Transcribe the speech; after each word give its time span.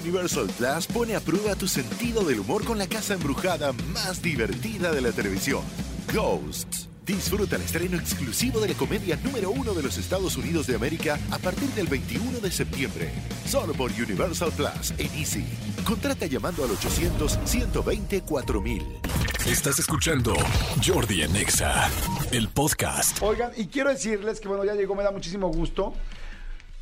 Universal 0.00 0.46
Plus 0.56 0.86
pone 0.86 1.16
a 1.16 1.20
prueba 1.20 1.54
tu 1.54 1.66
sentido 1.66 2.22
del 2.22 2.40
humor 2.40 2.64
con 2.64 2.78
la 2.78 2.86
casa 2.86 3.14
embrujada 3.14 3.72
más 3.92 4.22
divertida 4.22 4.92
de 4.92 5.00
la 5.00 5.12
televisión, 5.12 5.62
Ghosts. 6.12 6.88
Disfruta 7.04 7.56
el 7.56 7.62
estreno 7.62 7.96
exclusivo 7.96 8.60
de 8.60 8.68
la 8.68 8.74
comedia 8.74 9.18
número 9.24 9.50
uno 9.50 9.72
de 9.72 9.82
los 9.82 9.96
Estados 9.96 10.36
Unidos 10.36 10.66
de 10.66 10.76
América 10.76 11.18
a 11.30 11.38
partir 11.38 11.70
del 11.70 11.86
21 11.86 12.40
de 12.40 12.50
septiembre. 12.50 13.10
Solo 13.46 13.72
por 13.72 13.90
Universal 13.90 14.52
Plus 14.52 14.92
en 14.98 15.10
Easy. 15.18 15.46
Contrata 15.86 16.26
llamando 16.26 16.64
al 16.64 16.70
800-120-4000. 16.70 18.82
Estás 19.46 19.78
escuchando 19.78 20.34
Jordi 20.86 21.22
en 21.22 21.34
Exa, 21.34 21.90
el 22.30 22.48
podcast. 22.48 23.22
Oigan, 23.22 23.52
y 23.56 23.68
quiero 23.68 23.88
decirles 23.88 24.38
que 24.38 24.48
bueno, 24.48 24.66
ya 24.66 24.74
llegó, 24.74 24.94
me 24.94 25.02
da 25.02 25.10
muchísimo 25.10 25.48
gusto. 25.48 25.94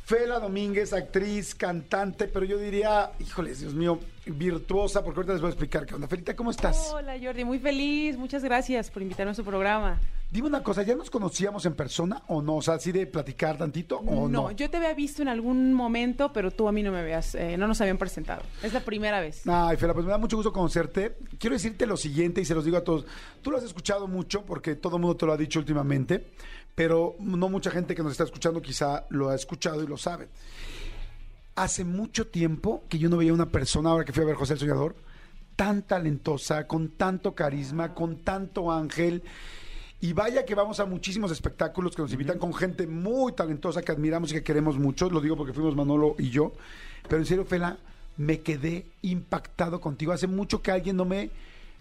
Fela 0.07 0.39
Domínguez, 0.39 0.93
actriz, 0.93 1.53
cantante, 1.53 2.29
pero 2.29 2.45
yo 2.45 2.57
diría, 2.57 3.11
híjoles, 3.19 3.59
Dios 3.59 3.73
mío, 3.73 3.99
virtuosa, 4.31 5.03
porque 5.03 5.19
ahorita 5.19 5.33
les 5.33 5.41
voy 5.41 5.49
a 5.49 5.51
explicar 5.51 5.85
qué 5.85 5.95
onda. 5.95 6.07
Felita, 6.07 6.35
¿cómo 6.35 6.51
estás? 6.51 6.91
Hola 6.93 7.15
Jordi, 7.21 7.43
muy 7.43 7.59
feliz, 7.59 8.17
muchas 8.17 8.43
gracias 8.43 8.89
por 8.89 9.01
invitarme 9.01 9.31
a 9.31 9.35
su 9.35 9.43
programa. 9.43 9.99
Dime 10.29 10.49
una 10.49 10.61
cosa, 10.61 10.83
¿ya 10.83 10.93
nos 10.93 11.09
conocíamos 11.09 11.65
en 11.65 11.73
persona 11.73 12.21
o 12.27 12.41
no? 12.41 12.57
O 12.57 12.61
sea, 12.61 12.73
así 12.73 12.91
de 12.91 13.07
platicar 13.07 13.57
tantito 13.57 13.99
o 13.99 14.27
no. 14.27 14.49
No, 14.49 14.51
yo 14.51 14.69
te 14.69 14.75
había 14.75 14.93
visto 14.93 15.21
en 15.21 15.29
algún 15.29 15.73
momento, 15.73 16.33
pero 16.33 16.51
tú 16.51 16.67
a 16.67 16.73
mí 16.73 16.83
no 16.83 16.91
me 16.91 16.99
habías, 16.99 17.33
eh, 17.35 17.55
no 17.55 17.65
nos 17.65 17.79
habían 17.79 17.97
presentado. 17.97 18.43
Es 18.61 18.73
la 18.73 18.81
primera 18.81 19.21
vez. 19.21 19.47
Ay, 19.47 19.77
Fela, 19.77 19.93
pues 19.93 20.05
me 20.05 20.11
da 20.11 20.17
mucho 20.17 20.35
gusto 20.35 20.51
conocerte. 20.51 21.15
Quiero 21.39 21.53
decirte 21.53 21.85
lo 21.85 21.95
siguiente 21.95 22.41
y 22.41 22.45
se 22.45 22.53
los 22.53 22.65
digo 22.65 22.75
a 22.75 22.83
todos. 22.83 23.05
Tú 23.41 23.51
lo 23.51 23.57
has 23.57 23.63
escuchado 23.63 24.09
mucho 24.09 24.45
porque 24.45 24.75
todo 24.75 24.97
el 24.97 25.01
mundo 25.01 25.15
te 25.15 25.25
lo 25.25 25.31
ha 25.31 25.37
dicho 25.37 25.59
últimamente, 25.59 26.27
pero 26.75 27.15
no 27.19 27.47
mucha 27.47 27.71
gente 27.71 27.95
que 27.95 28.03
nos 28.03 28.11
está 28.11 28.25
escuchando 28.25 28.61
quizá 28.61 29.05
lo 29.09 29.29
ha 29.29 29.35
escuchado 29.35 29.81
y 29.81 29.87
lo 29.87 29.95
sabe. 29.95 30.27
Hace 31.57 31.83
mucho 31.83 32.27
tiempo 32.27 32.83
que 32.87 32.99
yo 32.99 33.09
no 33.09 33.17
veía 33.17 33.33
una 33.33 33.49
persona, 33.49 33.89
ahora 33.89 34.05
que 34.05 34.13
fui 34.13 34.21
a 34.21 34.27
ver 34.27 34.35
José 34.35 34.53
el 34.53 34.59
Soñador, 34.59 34.95
tan 35.55 35.81
talentosa, 35.81 36.67
con 36.67 36.89
tanto 36.89 37.33
carisma, 37.33 37.95
con 37.95 38.17
tanto 38.17 38.71
ángel. 38.71 39.23
Y 39.99 40.13
vaya 40.13 40.45
que 40.45 40.53
vamos 40.53 40.79
a 40.79 40.85
muchísimos 40.85 41.31
espectáculos 41.31 41.95
que 41.95 42.03
nos 42.03 42.13
invitan 42.13 42.37
con 42.37 42.53
gente 42.53 42.85
muy 42.85 43.31
talentosa 43.33 43.81
que 43.81 43.91
admiramos 43.91 44.29
y 44.29 44.35
que 44.35 44.43
queremos 44.43 44.77
mucho. 44.77 45.09
Lo 45.09 45.19
digo 45.19 45.35
porque 45.35 45.51
fuimos 45.51 45.75
Manolo 45.75 46.15
y 46.19 46.29
yo. 46.29 46.53
Pero 47.09 47.17
en 47.17 47.25
serio, 47.25 47.43
Fela, 47.43 47.77
me 48.17 48.41
quedé 48.41 48.85
impactado 49.01 49.81
contigo. 49.81 50.11
Hace 50.11 50.27
mucho 50.27 50.61
que 50.61 50.69
alguien 50.69 50.95
no 50.95 51.05
me, 51.05 51.31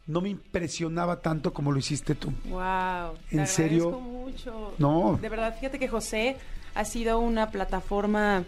no 0.07 0.23
me 0.23 0.31
impresionaba 0.31 1.21
tanto 1.21 1.53
como 1.53 1.71
lo 1.71 1.79
hiciste 1.79 2.15
tú. 2.15 2.33
Wow. 2.49 3.19
te 3.29 3.37
¿En 3.37 3.47
serio? 3.47 3.91
mucho. 4.01 4.73
No. 4.79 5.19
De 5.21 5.29
verdad, 5.29 5.55
fíjate 5.55 5.79
que 5.79 5.89
José 5.89 6.39
ha 6.75 6.87
sido 6.87 7.19
una 7.19 7.51
plataforma 7.51 8.45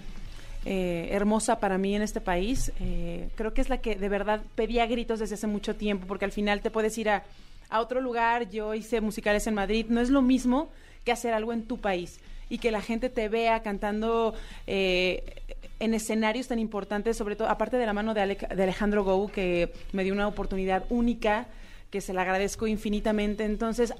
eh, 0.70 1.08
hermosa 1.12 1.60
para 1.60 1.78
mí 1.78 1.96
en 1.96 2.02
este 2.02 2.20
país. 2.20 2.72
Eh, 2.78 3.30
creo 3.36 3.54
que 3.54 3.62
es 3.62 3.70
la 3.70 3.78
que 3.78 3.96
de 3.96 4.10
verdad 4.10 4.42
pedía 4.54 4.84
gritos 4.84 5.18
desde 5.18 5.36
hace 5.36 5.46
mucho 5.46 5.76
tiempo, 5.76 6.06
porque 6.06 6.26
al 6.26 6.30
final 6.30 6.60
te 6.60 6.70
puedes 6.70 6.98
ir 6.98 7.08
a, 7.08 7.24
otro 7.70 8.02
lugar. 8.02 8.50
Yo 8.50 8.74
hice 8.74 9.00
musicales 9.00 9.46
en 9.46 9.54
Madrid. 9.54 9.86
No 9.88 10.02
es 10.02 10.10
lo 10.10 10.20
mismo 10.20 10.68
que 11.06 11.12
hacer 11.12 11.32
algo 11.32 11.54
en 11.54 11.62
tu 11.62 11.78
país 11.78 12.20
y 12.50 12.58
que 12.58 12.70
la 12.70 12.82
gente 12.82 13.08
te 13.08 13.30
vea 13.30 13.62
cantando 13.62 14.34
eh, 14.66 15.42
en 15.80 15.94
escenarios 15.94 16.48
tan 16.48 16.58
importantes, 16.58 17.16
sobre 17.16 17.34
todo, 17.34 17.48
aparte 17.48 17.78
de 17.78 17.86
la 17.86 17.94
mano 17.94 18.12
de, 18.12 18.26
de 18.26 18.62
Alejandro 18.62 19.04
Gou, 19.04 19.30
que 19.30 19.72
me 19.92 20.04
dio 20.04 20.12
una 20.12 20.28
oportunidad 20.28 20.84
única, 20.90 21.46
que 21.90 22.02
se 22.02 22.12
la 22.12 22.22
agradezco 22.22 22.66
infinitamente. 22.66 23.46
Entonces, 23.46 23.94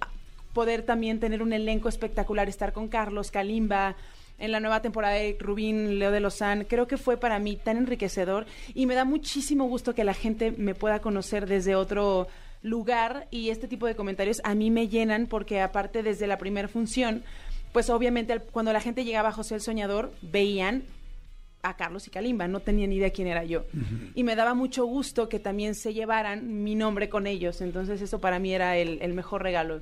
poder 0.53 0.83
también 0.83 1.19
tener 1.19 1.43
un 1.43 1.55
elenco 1.55 1.89
espectacular, 1.89 2.47
estar 2.47 2.75
con 2.75 2.89
Carlos, 2.89 3.31
Kalimba, 3.31 3.97
en 4.39 4.53
la 4.53 4.61
nueva 4.61 4.83
temporada 4.83 5.15
de 5.15 5.37
Rubín, 5.39 5.99
Leo 5.99 6.11
de 6.11 6.21
Lozán, 6.21 6.65
creo 6.65 6.87
que 6.87 6.97
fue 6.97 7.17
para 7.17 7.39
mí 7.39 7.57
tan 7.57 7.77
enriquecedor 7.77 8.47
y 8.75 8.87
me 8.87 8.95
da 8.95 9.05
muchísimo 9.05 9.65
gusto 9.65 9.95
que 9.95 10.05
la 10.05 10.15
gente 10.15 10.53
me 10.53 10.75
pueda 10.75 11.01
conocer 11.01 11.47
desde 11.47 11.75
otro 11.75 12.29
lugar 12.63 13.29
y 13.31 13.51
este 13.51 13.69
tipo 13.69 13.87
de 13.87 13.97
comentarios 13.97 14.41
a 14.45 14.55
mí 14.55 14.71
me 14.71 14.89
llenan 14.89 15.27
porque 15.27 15.61
aparte 15.61 16.03
desde 16.03 16.27
la 16.27 16.39
primera 16.39 16.69
función, 16.69 17.23
pues 17.73 17.91
obviamente 17.91 18.39
cuando 18.39 18.73
la 18.73 18.81
gente 18.81 19.05
llegaba 19.05 19.31
a 19.31 19.33
José 19.33 19.57
el 19.57 19.61
Soñador, 19.61 20.13
veían 20.23 20.85
a 21.63 21.77
Carlos 21.77 22.07
y 22.07 22.11
Kalimba, 22.11 22.47
no 22.47 22.61
tenían 22.61 22.91
ni 22.91 22.97
idea 22.97 23.11
quién 23.11 23.27
era 23.27 23.45
yo. 23.45 23.65
Y 24.15 24.23
me 24.23 24.37
daba 24.37 24.55
mucho 24.55 24.85
gusto 24.87 25.29
que 25.29 25.41
también 25.41 25.75
se 25.75 25.93
llevaran 25.93 26.63
mi 26.63 26.77
nombre 26.77 27.09
con 27.09 27.27
ellos, 27.27 27.61
entonces 27.61 28.01
eso 28.01 28.21
para 28.21 28.39
mí 28.39 28.55
era 28.55 28.77
el, 28.77 28.99
el 29.03 29.13
mejor 29.13 29.43
regalo. 29.43 29.81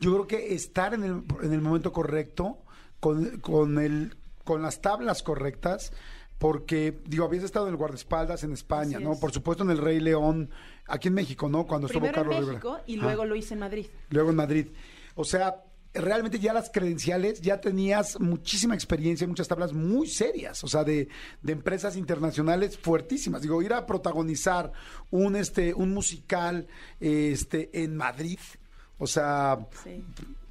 Yo 0.00 0.12
creo 0.12 0.26
que 0.26 0.54
estar 0.54 0.94
en 0.94 1.04
el, 1.04 1.22
en 1.42 1.52
el 1.52 1.60
momento 1.60 1.92
correcto, 1.92 2.58
con, 3.00 3.40
con, 3.40 3.78
el, 3.78 4.16
con 4.44 4.62
las 4.62 4.80
tablas 4.80 5.22
correctas, 5.22 5.92
porque, 6.38 6.98
digo, 7.06 7.24
habías 7.24 7.44
estado 7.44 7.66
en 7.66 7.72
el 7.72 7.76
guardaespaldas 7.78 8.44
en 8.44 8.52
España, 8.52 8.98
Así 8.98 9.04
¿no? 9.04 9.12
es. 9.14 9.18
Por 9.18 9.32
supuesto 9.32 9.64
en 9.64 9.70
el 9.70 9.78
Rey 9.78 10.00
León, 10.00 10.50
aquí 10.86 11.08
en 11.08 11.14
México, 11.14 11.48
¿no? 11.48 11.66
Cuando 11.66 11.86
estuvo 11.86 12.02
Primero 12.02 12.22
en 12.22 12.28
Carlos 12.28 12.48
México 12.48 12.68
Rivera. 12.68 12.84
y 12.86 12.98
Ah, 12.98 13.02
luego 13.02 13.24
lo 13.24 13.36
hice 13.36 13.54
en 13.54 13.60
Madrid. 13.60 13.86
luego 14.10 14.30
en 14.30 14.36
Madrid. 14.36 14.66
O 15.14 15.24
sea, 15.24 15.62
realmente 15.94 16.38
ya 16.38 16.52
las 16.52 16.68
credenciales, 16.68 17.40
ya 17.40 17.58
tenías 17.58 18.20
muchísima 18.20 18.74
experiencia, 18.74 19.26
muchas 19.26 19.48
tablas 19.48 19.72
muy 19.72 20.08
serias, 20.08 20.62
o 20.62 20.68
sea, 20.68 20.84
de, 20.84 21.08
de 21.40 21.52
empresas 21.54 21.96
internacionales 21.96 22.76
fuertísimas. 22.76 23.40
Digo, 23.40 23.62
ir 23.62 23.72
a 23.72 23.86
protagonizar 23.86 24.72
un, 25.10 25.36
este, 25.36 25.72
un 25.72 25.94
musical 25.94 26.66
este, 27.00 27.70
en 27.82 27.96
Madrid, 27.96 28.38
o 28.98 29.06
sea, 29.06 29.66
Sí. 29.82 30.04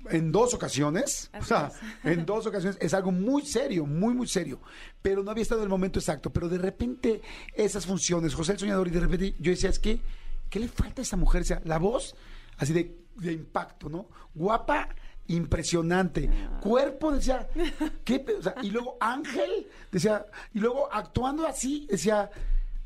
En 0.09 0.31
dos 0.31 0.53
ocasiones, 0.53 1.29
o 1.39 1.43
sea, 1.43 1.71
es. 2.03 2.05
en 2.11 2.25
dos 2.25 2.45
ocasiones 2.45 2.77
es 2.81 2.93
algo 2.93 3.11
muy 3.11 3.45
serio, 3.45 3.85
muy, 3.85 4.13
muy 4.13 4.27
serio, 4.27 4.59
pero 5.01 5.23
no 5.23 5.31
había 5.31 5.43
estado 5.43 5.61
en 5.61 5.65
el 5.65 5.69
momento 5.69 5.99
exacto, 5.99 6.31
pero 6.31 6.49
de 6.49 6.57
repente 6.57 7.21
esas 7.53 7.85
funciones, 7.85 8.33
José 8.33 8.53
el 8.53 8.59
Soñador, 8.59 8.87
y 8.87 8.91
de 8.91 8.99
repente 8.99 9.35
yo 9.39 9.51
decía, 9.51 9.69
es 9.69 9.79
que, 9.79 10.01
¿qué 10.49 10.59
le 10.59 10.67
falta 10.67 11.01
a 11.01 11.03
esa 11.03 11.17
mujer? 11.17 11.41
O 11.41 11.45
sea, 11.45 11.61
la 11.65 11.77
voz, 11.77 12.15
así 12.57 12.73
de, 12.73 12.95
de 13.15 13.33
impacto, 13.33 13.89
¿no? 13.89 14.07
Guapa, 14.33 14.89
impresionante, 15.27 16.29
cuerpo, 16.61 17.11
decía, 17.11 17.47
¿qué? 18.03 18.23
o 18.37 18.41
sea, 18.41 18.55
y 18.61 18.69
luego 18.69 18.97
Ángel, 18.99 19.67
decía, 19.91 20.25
y 20.53 20.59
luego 20.59 20.87
actuando 20.91 21.47
así, 21.47 21.87
decía, 21.89 22.29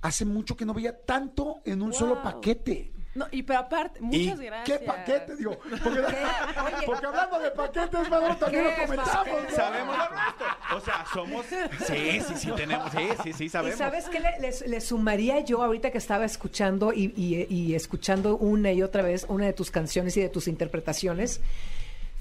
hace 0.01 0.25
mucho 0.25 0.55
que 0.55 0.65
no 0.65 0.73
veía 0.73 0.97
tanto 1.05 1.61
en 1.65 1.81
un 1.81 1.93
solo 1.93 2.21
paquete. 2.21 2.93
No, 3.19 3.27
y 3.31 3.43
pero 3.43 3.59
aparte, 3.59 3.99
muchas 4.01 4.39
¿Y 4.39 4.45
gracias. 4.45 4.79
¿Qué 4.79 4.85
paquete? 4.85 5.35
Digo, 5.35 5.57
porque, 5.59 5.89
porque 6.85 7.05
hablando 7.05 7.39
de 7.39 7.51
paquetes, 7.51 8.09
Manolo, 8.09 8.37
también 8.37 8.63
lo 8.63 8.69
¿Qué 8.69 8.81
comentamos. 8.85 9.53
Sabemos 9.53 9.97
lo 9.97 10.09
nuestro. 10.09 10.77
O 10.77 10.79
sea, 10.81 11.05
somos. 11.13 11.45
Sí, 11.85 12.21
sí, 12.21 12.33
sí, 12.37 12.51
tenemos. 12.55 12.91
Sí, 12.91 13.07
sí, 13.23 13.33
sí, 13.33 13.43
¿Y 13.45 13.49
sabemos. 13.49 13.77
sabes 13.77 14.07
qué 14.09 14.19
le, 14.19 14.81
sumaría 14.81 15.41
yo 15.41 15.61
ahorita 15.63 15.91
que 15.91 15.97
estaba 15.97 16.23
escuchando 16.25 16.93
y, 16.93 17.13
y- 17.17 17.47
y 17.53 17.75
escuchando 17.75 18.37
una 18.37 18.71
y 18.71 18.81
otra 18.81 19.03
vez 19.03 19.25
una 19.27 19.45
de 19.45 19.53
tus 19.53 19.69
canciones 19.69 20.15
y 20.17 20.21
de 20.21 20.29
tus 20.29 20.47
interpretaciones? 20.47 21.41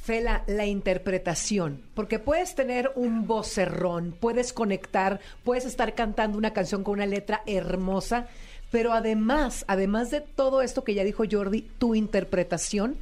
Fela, 0.03 0.43
la 0.47 0.65
interpretación, 0.65 1.83
porque 1.95 2.19
puedes 2.19 2.55
tener 2.55 2.91
un 2.95 3.27
vocerrón, 3.27 4.17
puedes 4.19 4.53
conectar, 4.55 5.21
puedes 5.45 5.67
estar 5.67 5.95
cantando 5.95 6.39
una 6.39 6.53
canción 6.55 6.83
con 6.83 6.95
una 6.95 7.05
letra 7.07 7.43
hermosa, 7.47 8.27
pero 8.71 8.93
además, 8.93 9.65
además 9.69 10.11
de 10.11 10.21
todo 10.21 10.62
esto 10.62 10.84
que 10.84 10.95
ya 10.95 11.05
dijo 11.05 11.25
Jordi, 11.31 11.62
tu 11.79 11.95
interpretación 11.95 12.97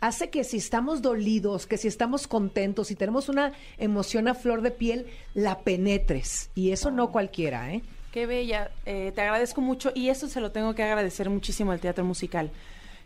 hace 0.00 0.30
que 0.30 0.44
si 0.44 0.58
estamos 0.58 1.02
dolidos, 1.02 1.66
que 1.66 1.78
si 1.78 1.88
estamos 1.88 2.26
contentos, 2.26 2.88
si 2.88 2.96
tenemos 2.96 3.28
una 3.28 3.52
emoción 3.78 4.28
a 4.28 4.34
flor 4.34 4.62
de 4.62 4.70
piel, 4.70 5.06
la 5.34 5.60
penetres. 5.60 6.50
Y 6.54 6.70
eso 6.70 6.90
no 6.90 7.10
cualquiera, 7.10 7.72
¿eh? 7.72 7.82
Qué 8.12 8.26
bella, 8.26 8.70
eh, 8.86 9.12
te 9.14 9.20
agradezco 9.20 9.60
mucho 9.60 9.92
y 9.94 10.08
eso 10.08 10.28
se 10.28 10.40
lo 10.40 10.50
tengo 10.50 10.74
que 10.74 10.82
agradecer 10.82 11.28
muchísimo 11.28 11.72
al 11.72 11.80
teatro 11.80 12.04
musical. 12.04 12.50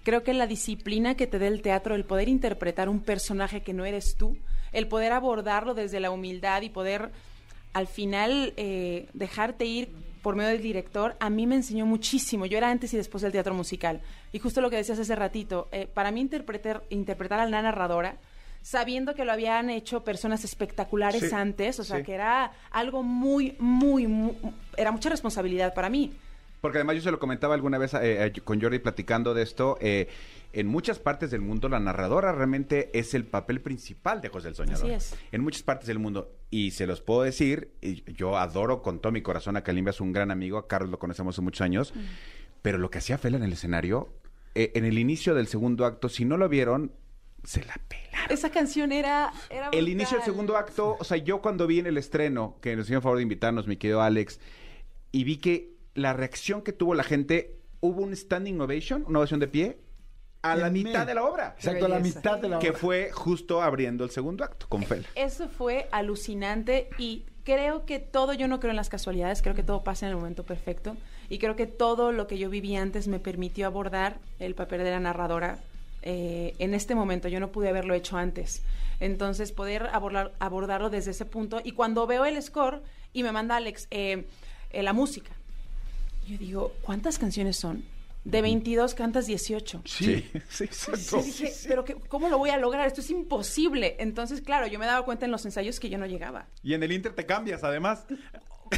Creo 0.05 0.23
que 0.23 0.35
la 0.35 0.47
disciplina 0.47 1.17
que 1.17 1.27
te 1.27 1.39
da 1.39 1.47
el 1.47 1.63
teatro, 1.63 1.95
el 1.95 2.05
poder 2.05 2.29
interpretar 2.29 2.89
un 2.89 3.01
personaje 3.01 3.63
que 3.63 3.73
no 3.73 3.85
eres 3.85 4.17
tú, 4.17 4.37
el 4.73 4.87
poder 4.87 5.13
abordarlo 5.13 5.75
desde 5.75 6.01
la 6.01 6.11
humildad 6.11 6.63
y 6.63 6.71
poder 6.71 7.11
al 7.73 7.87
final 7.87 8.55
eh, 8.57 9.09
dejarte 9.13 9.65
ir 9.65 9.91
por 10.23 10.37
medio 10.37 10.51
del 10.51 10.63
director, 10.63 11.17
a 11.21 11.31
mí 11.31 11.47
me 11.47 11.55
enseñó 11.57 11.87
muchísimo. 11.87 12.47
Yo 12.47 12.59
era 12.59 12.71
antes 12.71 12.93
y 12.95 12.97
después 12.97 13.23
del 13.23 13.33
teatro 13.33 13.55
musical. 13.55 14.01
Y 14.33 14.39
justo 14.39 14.61
lo 14.61 14.71
que 14.71 14.77
decías 14.77 14.99
hace 14.99 15.15
ratito, 15.17 15.69
eh, 15.73 15.87
para 15.93 16.11
mí 16.11 16.21
interpretar, 16.21 16.83
interpretar 16.91 17.41
a 17.41 17.47
la 17.47 17.63
narradora, 17.63 18.17
sabiendo 18.63 19.15
que 19.15 19.25
lo 19.25 19.33
habían 19.33 19.71
hecho 19.71 20.05
personas 20.05 20.45
espectaculares 20.45 21.29
Sí, 21.31 21.35
antes, 21.35 21.81
o 21.81 21.85
sea, 21.85 21.99
sí. 21.99 22.03
que 22.05 22.15
era 22.15 22.53
algo 22.71 23.03
muy, 23.03 23.57
muy, 23.59 24.07
muy, 24.07 24.37
era 24.77 24.93
mucha 24.93 25.09
responsabilidad 25.09 25.73
para 25.75 25.89
mí. 25.89 26.13
Porque 26.61 26.77
además 26.77 26.97
yo 26.97 27.03
se 27.03 27.11
lo 27.11 27.19
comentaba 27.19 27.55
alguna 27.55 27.79
vez 27.79 27.95
eh, 27.95 28.27
eh, 28.27 28.33
con 28.45 28.61
Jordi 28.61 28.79
platicando 28.81 29.33
de 29.33 29.43
esto. 29.43 29.79
eh, 29.81 30.09
en 30.53 30.67
muchas 30.67 30.99
partes 30.99 31.31
del 31.31 31.41
mundo 31.41 31.69
la 31.69 31.81
narradora 31.81 32.33
realmente 32.33 32.91
es 32.99 33.15
el 33.15 33.25
papel 33.25 33.61
principal 33.61 34.21
de 34.21 34.29
José 34.29 34.49
el 34.49 34.55
Soñador. 34.55 34.85
Así 34.85 34.93
es. 34.93 35.17
En 35.33 35.43
muchas 35.43 35.63
partes 35.63 35.87
del 35.87 35.99
mundo. 35.99 36.37
Y 36.51 36.73
se 36.73 36.87
los 36.87 37.01
puedo 37.01 37.23
decir, 37.23 37.73
yo 38.07 38.37
adoro 38.37 38.83
con 38.83 39.01
todo 39.01 39.13
mi 39.13 39.23
corazón 39.23 39.57
a 39.57 39.63
Kalimba, 39.63 39.91
es 39.91 40.01
un 40.01 40.13
gran 40.13 40.31
amigo, 40.31 40.59
a 40.59 40.67
Carlos 40.67 40.91
lo 40.91 40.99
conocemos 40.99 41.35
hace 41.35 41.43
muchos 41.43 41.61
años. 41.61 41.93
Pero 42.63 42.79
lo 42.79 42.91
que 42.91 42.99
hacía 42.99 43.19
Fela 43.19 43.37
en 43.37 43.45
el 43.45 43.53
escenario, 43.53 44.13
eh, 44.55 44.73
en 44.75 44.85
el 44.85 44.99
inicio 44.99 45.35
del 45.35 45.47
segundo 45.47 45.87
acto, 45.87 46.09
si 46.09 46.25
no 46.25 46.37
lo 46.37 46.49
vieron, 46.49 46.93
se 47.45 47.65
la 47.65 47.81
pelaron. 47.89 48.31
Esa 48.31 48.51
canción 48.51 48.93
era... 48.93 49.33
era 49.49 49.69
El 49.71 49.89
inicio 49.89 50.17
del 50.17 50.25
segundo 50.25 50.57
acto, 50.57 50.97
o 50.99 51.05
sea, 51.05 51.17
yo 51.17 51.41
cuando 51.41 51.67
vi 51.67 51.79
en 51.79 51.87
el 51.87 51.97
estreno, 51.97 52.59
que 52.61 52.77
nos 52.77 52.87
hicieron 52.87 53.03
favor 53.03 53.19
de 53.19 53.23
invitarnos, 53.23 53.67
mi 53.67 53.77
querido 53.77 54.03
Alex, 54.03 54.41
y 55.13 55.25
vi 55.25 55.39
que 55.39 55.77
la 55.95 56.13
reacción 56.13 56.63
que 56.63 56.73
tuvo 56.73 56.95
la 56.95 57.03
gente, 57.03 57.59
hubo 57.81 58.03
un 58.03 58.15
standing 58.15 58.61
ovation, 58.61 59.05
una 59.07 59.21
ovación 59.21 59.41
de 59.41 59.49
pie, 59.49 59.79
a 60.43 60.57
la 60.57 60.71
mitad 60.71 61.07
de 61.07 61.15
la 61.15 61.25
obra. 61.25 61.55
Exacto, 61.57 61.87
a 61.87 61.89
la 61.89 61.99
mitad 61.99 62.39
de 62.39 62.49
la 62.49 62.59
Que 62.59 62.71
obra. 62.71 62.79
fue 62.79 63.11
justo 63.13 63.63
abriendo 63.63 64.05
el 64.05 64.11
segundo 64.11 64.45
acto 64.45 64.67
con 64.69 64.83
Fel. 64.83 65.07
Eso 65.15 65.49
fue 65.49 65.89
alucinante 65.93 66.89
y 66.99 67.25
creo 67.45 67.85
que 67.85 67.99
todo, 67.99 68.33
yo 68.33 68.49
no 68.49 68.61
creo 68.61 68.71
en 68.71 68.77
las 68.77 68.89
casualidades, 68.89 69.43
creo 69.43 69.55
que 69.55 69.63
todo 69.63 69.83
pasa 69.83 70.07
en 70.07 70.11
el 70.11 70.17
momento 70.17 70.45
perfecto 70.45 70.97
y 71.29 71.39
creo 71.39 71.57
que 71.57 71.67
todo 71.67 72.13
lo 72.13 72.27
que 72.27 72.39
yo 72.39 72.49
viví 72.51 72.77
antes 72.77 73.09
me 73.09 73.19
permitió 73.19 73.67
abordar 73.67 74.19
el 74.39 74.55
papel 74.55 74.83
de 74.85 74.91
la 74.91 75.01
narradora 75.01 75.59
eh, 76.03 76.55
en 76.59 76.75
este 76.75 76.95
momento. 76.95 77.29
Yo 77.29 77.41
no 77.41 77.49
pude 77.49 77.69
haberlo 77.69 77.95
hecho 77.95 78.17
antes. 78.17 78.63
Entonces, 79.01 79.53
poder 79.53 79.89
abordar, 79.93 80.33
abordarlo 80.39 80.91
desde 80.91 81.11
ese 81.13 81.25
punto 81.25 81.61
y 81.63 81.73
cuando 81.73 82.07
veo 82.07 82.25
el 82.25 82.41
score 82.43 82.83
y 83.13 83.23
me 83.23 83.33
manda 83.33 83.57
Alex 83.57 83.89
eh, 83.91 84.27
eh, 84.71 84.83
la 84.83 84.93
música, 84.93 85.31
yo 86.27 86.37
digo, 86.39 86.73
¿cuántas 86.83 87.19
canciones 87.19 87.57
son? 87.57 87.83
De 88.25 88.43
22 88.43 88.95
cantas 88.95 89.27
18. 89.27 89.83
Sí. 89.87 90.31
sí, 90.51 90.69
sí. 90.71 90.91
Yo 91.11 91.23
dije, 91.23 91.53
pero 91.69 91.85
que, 91.85 91.95
¿cómo 91.95 92.29
lo 92.29 92.37
voy 92.39 92.51
a 92.51 92.59
lograr? 92.59 92.87
Esto 92.87 93.01
es 93.01 93.11
imposible. 93.11 93.97
Entonces, 93.99 94.43
claro, 94.43 94.67
yo 94.67 94.79
me 94.79 94.87
daba 94.87 95.05
cuenta 95.05 95.25
en 95.25 95.31
los 95.33 95.45
ensayos 95.47 95.81
que 95.81 95.89
yo 95.89 95.97
no 95.99 96.07
llegaba. 96.07 96.47
Y 96.63 96.75
en 96.75 96.83
el 96.83 96.93
Inter 96.93 97.15
te 97.15 97.25
cambias, 97.25 97.65
además. 97.65 98.05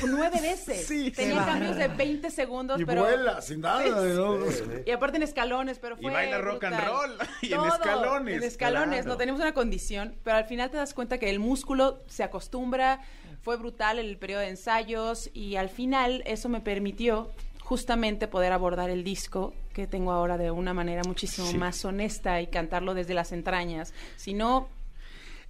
Nueve 0.06 0.38
veces. 0.42 0.86
Sí, 0.86 1.10
Tenía 1.10 1.44
cambios 1.44 1.76
de 1.76 1.88
bárbaro. 1.88 1.98
20 1.98 2.30
segundos, 2.30 2.80
Y 2.80 2.84
pero... 2.84 3.02
vuela, 3.02 3.42
sin 3.42 3.60
nada. 3.60 3.84
¿no? 3.84 4.38
Y 4.86 4.90
aparte 4.90 5.16
en 5.16 5.22
escalones, 5.24 5.78
pero 5.78 5.96
Y 5.98 6.02
fue 6.02 6.12
baila 6.12 6.38
rock 6.38 6.64
and 6.64 6.80
roll, 6.86 7.10
y 7.42 7.52
en 7.52 7.64
escalones, 7.64 8.36
En 8.36 8.42
escalones, 8.44 8.96
claro. 9.00 9.08
no 9.08 9.16
tenemos 9.16 9.40
una 9.40 9.52
condición, 9.52 10.14
pero 10.22 10.36
al 10.36 10.44
final 10.44 10.70
te 10.70 10.76
das 10.76 10.94
cuenta 10.94 11.18
que 11.18 11.28
el 11.28 11.40
músculo 11.40 12.02
se 12.06 12.22
acostumbra, 12.22 13.00
fue 13.42 13.56
brutal 13.56 13.98
el 13.98 14.16
periodo 14.18 14.40
de 14.40 14.48
ensayos 14.48 15.28
y 15.34 15.56
al 15.56 15.68
final 15.68 16.22
eso 16.26 16.48
me 16.48 16.60
permitió 16.60 17.30
justamente 17.72 18.28
poder 18.28 18.52
abordar 18.52 18.90
el 18.90 19.02
disco 19.02 19.54
que 19.72 19.86
tengo 19.86 20.12
ahora 20.12 20.36
de 20.36 20.50
una 20.50 20.74
manera 20.74 21.00
muchísimo 21.06 21.46
Sí. 21.46 21.56
más 21.56 21.82
honesta 21.86 22.42
y 22.42 22.48
cantarlo 22.48 22.92
desde 22.92 23.14
las 23.14 23.32
entrañas. 23.32 23.94
Si 24.16 24.34
no, 24.34 24.68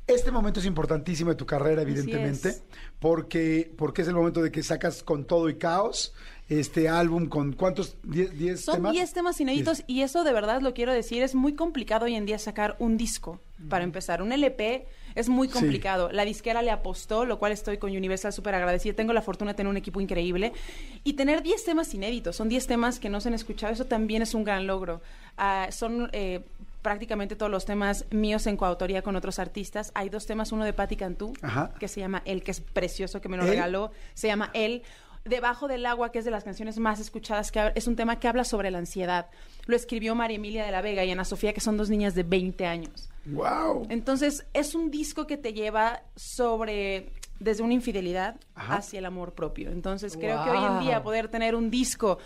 Este 0.06 0.30
momento 0.30 0.60
es 0.60 0.66
importantísimo 0.66 1.30
de 1.30 1.36
tu 1.36 1.44
carrera, 1.46 1.82
evidentemente, 1.82 2.48
es. 2.50 2.62
porque, 3.00 3.72
porque 3.76 4.02
es 4.02 4.08
el 4.08 4.14
momento 4.14 4.40
de 4.40 4.52
que 4.52 4.62
sacas 4.62 5.02
con 5.02 5.24
todo 5.24 5.48
y 5.48 5.56
caos 5.56 6.12
este 6.48 6.88
álbum 6.88 7.28
con 7.28 7.52
cuántos, 7.54 7.96
10 8.04 8.38
10 8.38 8.60
Son 8.64 8.74
temas. 8.76 8.92
10 8.92 9.12
temas 9.12 9.40
inéditos 9.40 9.82
y 9.88 10.02
eso 10.02 10.22
de 10.22 10.32
verdad 10.32 10.60
lo 10.60 10.74
quiero 10.74 10.92
decir, 10.92 11.22
es 11.24 11.34
muy 11.34 11.54
complicado 11.54 12.04
hoy 12.04 12.14
en 12.14 12.24
día 12.26 12.38
sacar 12.38 12.76
un 12.78 12.96
disco. 12.96 13.40
Para 13.68 13.82
empezar, 13.84 14.22
un 14.22 14.30
LP 14.32 14.86
es 15.14 15.28
muy 15.28 15.48
Sí. 15.48 15.54
complicado. 15.54 16.10
La 16.12 16.24
disquera 16.24 16.62
le 16.62 16.70
apostó, 16.70 17.24
lo 17.24 17.38
cual 17.38 17.52
estoy 17.52 17.78
con 17.78 17.90
Universal 17.96 18.32
súper 18.32 18.54
agradecida. 18.54 18.94
Tengo 18.94 19.12
la 19.12 19.22
fortuna 19.22 19.52
de 19.52 19.56
tener 19.56 19.70
un 19.70 19.76
equipo 19.76 20.00
increíble. 20.00 20.52
Y 21.04 21.14
tener 21.14 21.42
10 21.42 21.64
temas 21.64 21.92
inéditos, 21.94 22.36
son 22.36 22.48
10 22.48 22.66
temas 22.66 22.98
que 22.98 23.08
no 23.08 23.20
se 23.20 23.28
han 23.28 23.34
escuchado, 23.34 23.72
eso 23.72 23.86
también 23.86 24.22
es 24.22 24.34
un 24.34 24.44
gran 24.44 24.66
logro. 24.66 25.00
Ah, 25.36 25.68
son 25.70 26.08
eh, 26.12 26.40
prácticamente 26.82 27.36
todos 27.36 27.50
los 27.50 27.64
temas 27.64 28.06
míos 28.10 28.46
en 28.48 28.56
coautoría 28.56 29.02
con 29.02 29.14
otros 29.14 29.38
artistas. 29.38 29.92
Hay 29.94 30.08
dos 30.08 30.26
temas, 30.26 30.50
uno 30.52 30.64
de 30.64 30.72
Patti 30.72 30.96
Cantú, 30.96 31.32
Ajá. 31.40 31.72
que 31.78 31.86
se 31.88 32.00
llama 32.00 32.22
El, 32.24 32.42
que 32.42 32.50
es 32.50 32.60
precioso, 32.60 33.20
que 33.20 33.28
me 33.28 33.36
lo 33.36 33.44
¿El? 33.44 33.50
regaló. 33.50 33.92
Se 34.14 34.26
llama 34.26 34.50
El. 34.52 34.82
Debajo 35.24 35.68
del 35.68 35.86
agua, 35.86 36.10
que 36.10 36.18
es 36.18 36.24
de 36.24 36.30
las 36.30 36.44
canciones 36.44 36.78
más 36.78 36.98
escuchadas, 36.98 37.52
que 37.52 37.72
es 37.74 37.86
un 37.86 37.96
tema 37.96 38.18
que 38.18 38.28
habla 38.28 38.44
sobre 38.44 38.70
la 38.70 38.78
ansiedad. 38.78 39.30
Lo 39.66 39.76
escribió 39.76 40.14
María 40.14 40.36
Emilia 40.36 40.64
de 40.64 40.72
la 40.72 40.82
Vega 40.82 41.04
y 41.04 41.10
Ana 41.10 41.24
Sofía, 41.24 41.52
que 41.52 41.60
son 41.60 41.76
dos 41.76 41.90
niñas 41.90 42.14
de 42.14 42.24
20 42.24 42.66
años. 42.66 43.08
Wow. 43.26 43.86
Entonces, 43.88 44.46
es 44.52 44.74
un 44.74 44.90
disco 44.90 45.26
que 45.26 45.36
te 45.36 45.52
lleva 45.52 46.02
sobre 46.16 47.12
desde 47.38 47.62
una 47.62 47.74
infidelidad 47.74 48.36
Ajá. 48.54 48.76
hacia 48.76 48.98
el 48.98 49.04
amor 49.04 49.34
propio. 49.34 49.70
Entonces, 49.70 50.16
creo 50.16 50.42
que 50.44 50.50
hoy 50.50 50.64
en 50.64 50.80
día 50.80 51.02
poder 51.02 51.28
tener 51.28 51.54
un 51.54 51.70
disco 51.70 52.18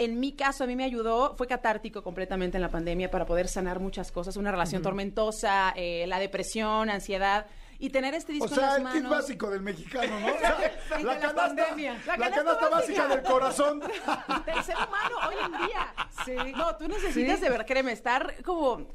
en 0.00 0.18
mi 0.18 0.32
caso, 0.32 0.64
a 0.64 0.66
mí 0.66 0.76
me 0.76 0.84
ayudó, 0.84 1.34
fue 1.36 1.46
catártico 1.46 2.02
completamente 2.02 2.56
en 2.56 2.62
la 2.62 2.70
pandemia 2.70 3.10
para 3.10 3.26
poder 3.26 3.48
sanar 3.48 3.80
muchas 3.80 4.10
cosas, 4.10 4.38
una 4.38 4.50
relación 4.50 4.80
tormentosa, 4.80 5.74
eh, 5.76 6.06
la 6.06 6.18
depresión, 6.18 6.88
ansiedad, 6.88 7.44
y 7.80 7.90
tener 7.90 8.14
este 8.14 8.32
disco 8.32 8.46
O 8.46 8.48
sea, 8.48 8.76
en 8.76 8.78
el 8.78 8.84
las 8.84 8.92
kit 8.92 9.02
manos. 9.02 9.18
básico 9.18 9.50
del 9.50 9.62
mexicano, 9.62 10.20
¿no? 10.20 10.26
O 10.34 10.38
sea, 10.38 10.58
la, 10.90 10.98
la 11.02 11.18
canasta, 11.18 11.34
pandemia. 11.34 12.00
la, 12.06 12.16
La 12.16 12.30
canasta, 12.30 12.68
básica. 12.68 13.06
del 13.08 13.22
corazón. 13.22 13.80
del 14.46 14.62
ser 14.64 14.76
humano 14.76 15.16
hoy 15.28 15.34
en 15.44 15.52
día. 15.66 15.94
Sí. 16.24 16.52
No, 16.54 16.76
tú 16.76 16.86
necesitas 16.88 17.38
Sí. 17.38 17.44
de 17.44 17.50
ver, 17.50 17.66
créeme, 17.66 17.92
estar 17.92 18.42
como 18.44 18.86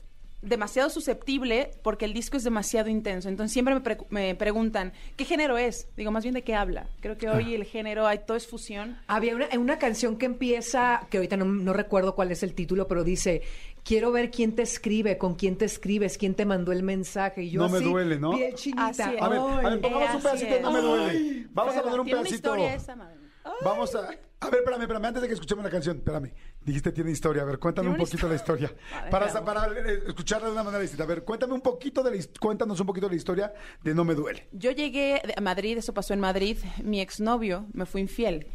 demasiado 0.46 0.90
susceptible 0.90 1.72
porque 1.84 2.06
el 2.06 2.14
disco 2.14 2.38
es 2.38 2.44
demasiado 2.44 2.90
intenso. 2.90 3.28
Entonces 3.30 3.52
siempre 3.54 3.74
me, 3.76 3.82
pre- 3.82 3.98
me 4.10 4.36
preguntan, 4.36 4.94
¿qué 5.16 5.26
género 5.26 5.58
es? 5.58 5.88
Digo, 5.98 6.12
más 6.12 6.24
bien 6.24 6.34
de 6.36 6.44
qué 6.44 6.56
habla. 6.56 6.88
Creo 7.02 7.18
que 7.18 7.30
hoy 7.30 7.54
el 7.56 7.64
género, 7.66 8.08
hay 8.08 8.20
todo 8.26 8.38
es 8.38 8.48
fusión. 8.48 8.98
Había 9.08 9.36
una, 9.36 9.48
una 9.58 9.78
canción 9.80 10.18
que 10.18 10.26
empieza, 10.26 11.08
que 11.10 11.18
ahorita 11.18 11.38
no, 11.38 11.46
no 11.46 11.74
recuerdo 11.74 12.16
cuál 12.16 12.32
es 12.32 12.44
el 12.44 12.54
título, 12.54 12.88
pero 12.88 13.04
dice, 13.04 13.42
quiero 13.84 14.12
ver 14.12 14.32
quién 14.32 14.56
te 14.56 14.62
escribe, 14.62 15.18
con 15.18 15.36
quién 15.36 15.58
te 15.58 15.66
escribes, 15.66 16.18
quién 16.18 16.34
te 16.36 16.46
mandó 16.46 16.72
el 16.72 16.84
mensaje. 16.84 17.44
Y 17.44 17.50
yo 17.52 17.62
No 17.62 17.70
me 17.70 17.78
así, 17.78 17.86
duele, 17.90 18.20
¿no? 18.20 18.32
Piel 18.32 18.54
chinita. 18.56 18.88
Así 18.88 19.02
es. 19.02 19.22
A 19.22 19.30
ver, 19.30 19.40
a 19.40 19.70
ver, 19.70 19.82
pongamos 19.82 20.16
un 20.16 20.22
pedacito 20.22 20.54
de. 20.54 20.60
No 20.62 20.72
me 20.72 20.80
duele. 20.82 21.48
Vamos 21.52 21.76
a 21.76 21.82
poner 21.84 22.00
un 22.00 22.06
Tiene 22.06 22.20
una 22.22 22.28
pedacito. 22.30 22.50
historia 22.56 22.76
esa, 22.76 22.96
madre. 22.96 23.16
Vamos 23.64 23.94
a. 23.96 24.10
A 24.46 24.50
ver, 24.50 24.60
espérame, 24.60 24.82
espérame, 24.82 25.06
antes 25.06 25.22
de 25.22 25.28
que 25.28 25.34
escuchemos 25.34 25.64
la 25.64 25.72
canción, 25.72 25.98
espérame. 25.98 26.32
Dijiste 26.64 26.92
tiene 26.92 27.12
historia, 27.12 27.42
a 27.42 27.46
ver, 27.46 27.60
cuéntame 27.60 27.90
un 27.90 27.98
poquito 27.98 28.28
la 28.28 28.36
historia. 28.36 28.68
Ver, 28.68 29.10
Para, 29.10 29.26
veamos. 29.26 29.42
para 29.44 29.68
eh, 29.68 30.04
escucharla 30.08 30.48
de 30.48 30.54
una 30.54 30.64
manera 30.64 30.82
distinta. 30.82 31.04
A 31.04 31.08
ver, 31.08 31.24
cuéntame 31.24 31.54
un 31.54 31.62
poquito 31.62 32.04
de 32.04 32.16
la, 32.16 32.24
cuéntanos 32.40 32.80
un 32.80 32.86
poquito 32.86 33.08
de 33.08 33.14
la 33.14 33.18
historia 33.18 33.54
de 33.84 33.94
No 33.96 34.04
me 34.04 34.14
duele. 34.14 34.48
Yo 34.52 34.72
llegué 34.72 35.22
a 35.36 35.42
Madrid, 35.42 35.78
eso 35.78 35.94
pasó 35.94 36.14
en 36.14 36.20
Madrid, 36.20 36.58
mi 36.84 37.02
exnovio 37.02 37.66
me 37.74 37.86
fue 37.86 38.02
infiel. 38.02 38.48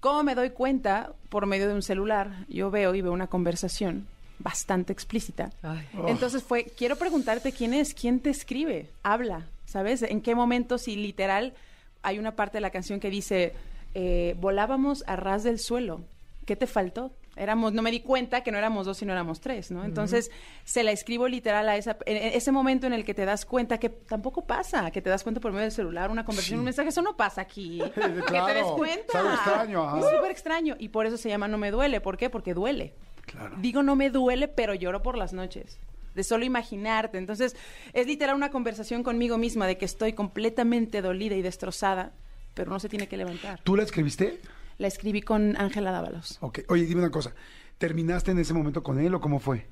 ¿Cómo 0.00 0.22
me 0.24 0.34
doy 0.34 0.50
cuenta? 0.50 1.12
Por 1.28 1.46
medio 1.46 1.68
de 1.68 1.74
un 1.74 1.82
celular, 1.82 2.46
yo 2.48 2.70
veo 2.70 2.94
y 2.94 3.00
veo 3.00 3.12
una 3.12 3.28
conversación 3.28 4.06
bastante 4.38 4.92
explícita. 4.92 5.50
Ay. 5.62 5.86
Entonces 6.08 6.42
fue, 6.42 6.64
quiero 6.64 6.96
preguntarte 6.96 7.52
quién 7.52 7.74
es, 7.74 7.94
quién 7.94 8.18
te 8.20 8.30
escribe, 8.30 8.88
habla, 9.02 9.46
¿sabes? 9.66 10.02
¿En 10.02 10.20
qué 10.20 10.34
momento 10.34 10.78
si 10.78 10.96
literal 10.96 11.54
hay 12.02 12.18
una 12.18 12.34
parte 12.34 12.56
de 12.58 12.62
la 12.62 12.70
canción 12.70 12.98
que 12.98 13.10
dice, 13.10 13.52
eh, 13.94 14.34
volábamos 14.38 15.04
a 15.06 15.16
ras 15.16 15.42
del 15.42 15.58
suelo, 15.58 16.04
¿qué 16.46 16.56
te 16.56 16.66
faltó? 16.66 17.12
Éramos, 17.34 17.72
no 17.72 17.80
me 17.80 17.90
di 17.90 18.00
cuenta 18.00 18.42
que 18.42 18.52
no 18.52 18.58
éramos 18.58 18.84
dos, 18.84 18.98
sino 18.98 19.12
éramos 19.12 19.40
tres, 19.40 19.70
¿no? 19.70 19.86
Entonces, 19.86 20.30
se 20.64 20.82
la 20.82 20.92
escribo 20.92 21.28
literal 21.28 21.66
a 21.66 21.76
esa, 21.76 21.96
en, 22.04 22.18
en 22.18 22.34
ese 22.34 22.52
momento 22.52 22.86
en 22.86 22.92
el 22.92 23.06
que 23.06 23.14
te 23.14 23.24
das 23.24 23.46
cuenta 23.46 23.78
que 23.78 23.88
tampoco 23.88 24.44
pasa, 24.44 24.90
que 24.90 25.00
te 25.00 25.08
das 25.08 25.22
cuenta 25.22 25.40
por 25.40 25.50
medio 25.50 25.62
del 25.62 25.72
celular, 25.72 26.10
una 26.10 26.26
conversación, 26.26 26.58
un 26.58 26.66
mensaje, 26.66 26.90
eso 26.90 27.00
no 27.00 27.16
pasa 27.16 27.40
aquí. 27.40 27.80
Que 27.94 28.00
te 28.00 28.08
des 28.10 28.24
claro. 28.24 28.76
cuenta. 28.76 29.06
Es 29.08 29.14
algo 29.14 29.32
extraño, 29.32 29.82
ajá. 29.82 29.98
Es 30.00 30.10
súper 30.10 30.30
extraño. 30.30 30.76
Y 30.78 30.88
por 30.90 31.06
eso 31.06 31.16
se 31.16 31.30
llama 31.30 31.48
No 31.48 31.56
me 31.56 31.70
duele. 31.70 32.02
¿Por 32.02 32.18
qué? 32.18 32.28
Porque 32.28 32.52
duele. 32.52 32.92
Claro. 33.24 33.56
Digo 33.58 33.82
no 33.82 33.96
me 33.96 34.10
duele, 34.10 34.48
pero 34.48 34.74
lloro 34.74 35.02
por 35.02 35.16
las 35.16 35.32
noches. 35.32 35.78
De 36.14 36.24
solo 36.24 36.44
imaginarte. 36.44 37.16
Entonces, 37.16 37.56
es 37.94 38.06
literal 38.06 38.36
una 38.36 38.50
conversación 38.50 39.02
conmigo 39.02 39.38
misma 39.38 39.66
de 39.66 39.78
que 39.78 39.86
estoy 39.86 40.12
completamente 40.12 41.00
dolida 41.00 41.34
y 41.34 41.42
destrozada, 41.42 42.12
pero 42.54 42.70
no 42.70 42.78
se 42.78 42.88
tiene 42.88 43.08
que 43.08 43.16
levantar. 43.16 43.60
¿Tú 43.62 43.76
la 43.76 43.82
escribiste? 43.82 44.40
La 44.78 44.86
escribí 44.86 45.22
con 45.22 45.56
Ángela 45.56 45.90
Dávalos. 45.92 46.38
Ok. 46.40 46.60
Oye, 46.68 46.84
dime 46.84 47.00
una 47.00 47.10
cosa. 47.10 47.34
¿Terminaste 47.78 48.30
en 48.30 48.38
ese 48.38 48.54
momento 48.54 48.82
con 48.82 48.98
él 49.00 49.14
o 49.14 49.20
cómo 49.20 49.38
fue? 49.38 49.66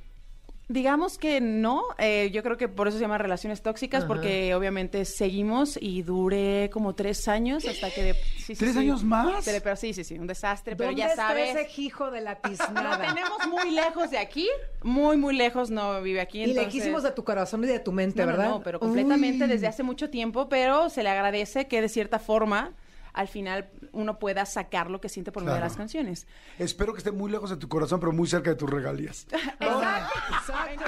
Digamos 0.72 1.18
que 1.18 1.40
no, 1.40 1.82
eh, 1.98 2.30
yo 2.32 2.44
creo 2.44 2.56
que 2.56 2.68
por 2.68 2.86
eso 2.86 2.96
se 2.96 3.02
llama 3.02 3.18
relaciones 3.18 3.60
tóxicas, 3.60 4.04
Ajá. 4.04 4.06
porque 4.06 4.54
obviamente 4.54 5.04
seguimos 5.04 5.76
y 5.80 6.02
duré 6.02 6.70
como 6.72 6.94
tres 6.94 7.26
años 7.26 7.66
hasta 7.66 7.90
que... 7.90 8.14
sí, 8.36 8.54
sí, 8.54 8.54
¿Tres 8.54 8.74
sí. 8.74 8.78
años 8.78 9.02
más? 9.02 9.44
Pero, 9.44 9.58
pero 9.64 9.74
sí, 9.74 9.92
sí, 9.92 10.04
sí, 10.04 10.16
un 10.16 10.28
desastre, 10.28 10.76
pero 10.76 10.90
¿Dónde 10.90 11.00
ya 11.00 11.08
está 11.08 11.26
sabes... 11.26 11.56
ese 11.56 11.82
hijo 11.82 12.12
de 12.12 12.20
la 12.20 12.34
Lo 12.34 12.48
tiznada? 12.48 12.98
tenemos 13.00 13.48
muy 13.48 13.72
lejos 13.72 14.12
de 14.12 14.18
aquí, 14.18 14.48
muy, 14.84 15.16
muy 15.16 15.34
lejos, 15.34 15.70
no 15.72 16.00
vive 16.02 16.20
aquí. 16.20 16.38
y 16.38 16.42
entonces- 16.44 16.66
lejísimos 16.72 17.02
de 17.02 17.10
tu 17.10 17.24
corazón 17.24 17.64
y 17.64 17.66
de 17.66 17.80
tu 17.80 17.90
mente, 17.90 18.20
No, 18.20 18.26
no, 18.26 18.32
¿verdad? 18.36 18.50
No, 18.50 18.62
pero 18.62 18.78
completamente 18.78 19.42
Uy. 19.46 19.50
desde 19.50 19.66
hace 19.66 19.82
mucho 19.82 20.08
tiempo, 20.08 20.48
pero 20.48 20.88
se 20.88 21.02
le 21.02 21.08
agradece 21.08 21.66
que 21.66 21.80
de 21.82 21.88
cierta 21.88 22.20
forma 22.20 22.74
al 23.12 23.28
final 23.28 23.68
uno 23.92 24.18
pueda 24.18 24.46
sacar 24.46 24.90
lo 24.90 25.00
que 25.00 25.08
siente 25.08 25.32
por 25.32 25.42
medio 25.42 25.54
de 25.54 25.60
Claro. 25.60 25.70
las 25.70 25.76
canciones. 25.76 26.26
Espero 26.58 26.92
que 26.92 26.98
esté 26.98 27.10
muy 27.12 27.30
lejos 27.30 27.50
de 27.50 27.56
tu 27.56 27.68
corazón, 27.68 28.00
pero 28.00 28.12
muy 28.12 28.28
cerca 28.28 28.50
de 28.50 28.56
tus 28.56 28.68
regalías. 28.70 29.26
Exacto, 29.60 30.18
exacto. 30.30 30.84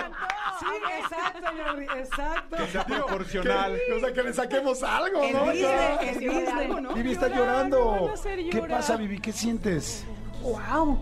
Sí, 0.60 0.66
exacto, 1.00 1.48
Jordi, 1.64 1.84
exacto. 2.00 2.56
sea 2.70 2.84
proporcional. 2.86 3.78
Que- 3.86 3.92
o 3.94 4.00
sea, 4.00 4.12
que 4.12 4.22
le 4.22 4.32
saquemos 4.32 4.82
algo, 4.82 5.22
El 5.22 5.32
¿no? 5.32 5.50
El 5.50 6.48
algo, 6.48 6.80
¿no? 6.80 6.94
Vivi 6.94 7.12
está 7.12 7.28
llorando. 7.28 8.12
¿Qué 8.50 8.62
pasa, 8.68 8.96
Vivi? 8.96 9.18
¿Qué 9.20 9.32
sientes? 9.32 10.04
Wow, 10.42 10.98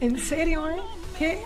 ¿en 0.00 0.18
serio, 0.18 0.68
eh? 0.70 0.76
¿Qué, 1.18 1.38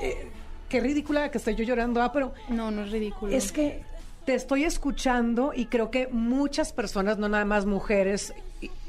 qué, 0.00 0.30
qué 0.68 0.80
ridícula 0.80 1.30
que 1.30 1.38
estoy 1.38 1.54
yo 1.54 1.64
llorando, 1.64 2.02
ah, 2.02 2.12
pero 2.12 2.32
No, 2.48 2.70
no 2.70 2.84
es 2.84 2.90
ridículo. 2.90 3.32
es 3.34 3.52
que 3.52 3.84
te 4.24 4.34
estoy 4.34 4.64
escuchando 4.64 5.52
y 5.54 5.66
creo 5.66 5.90
que 5.90 6.08
muchas 6.08 6.72
personas, 6.72 7.18
no 7.18 7.28
nada 7.28 7.44
más 7.44 7.64
mujeres, 7.66 8.34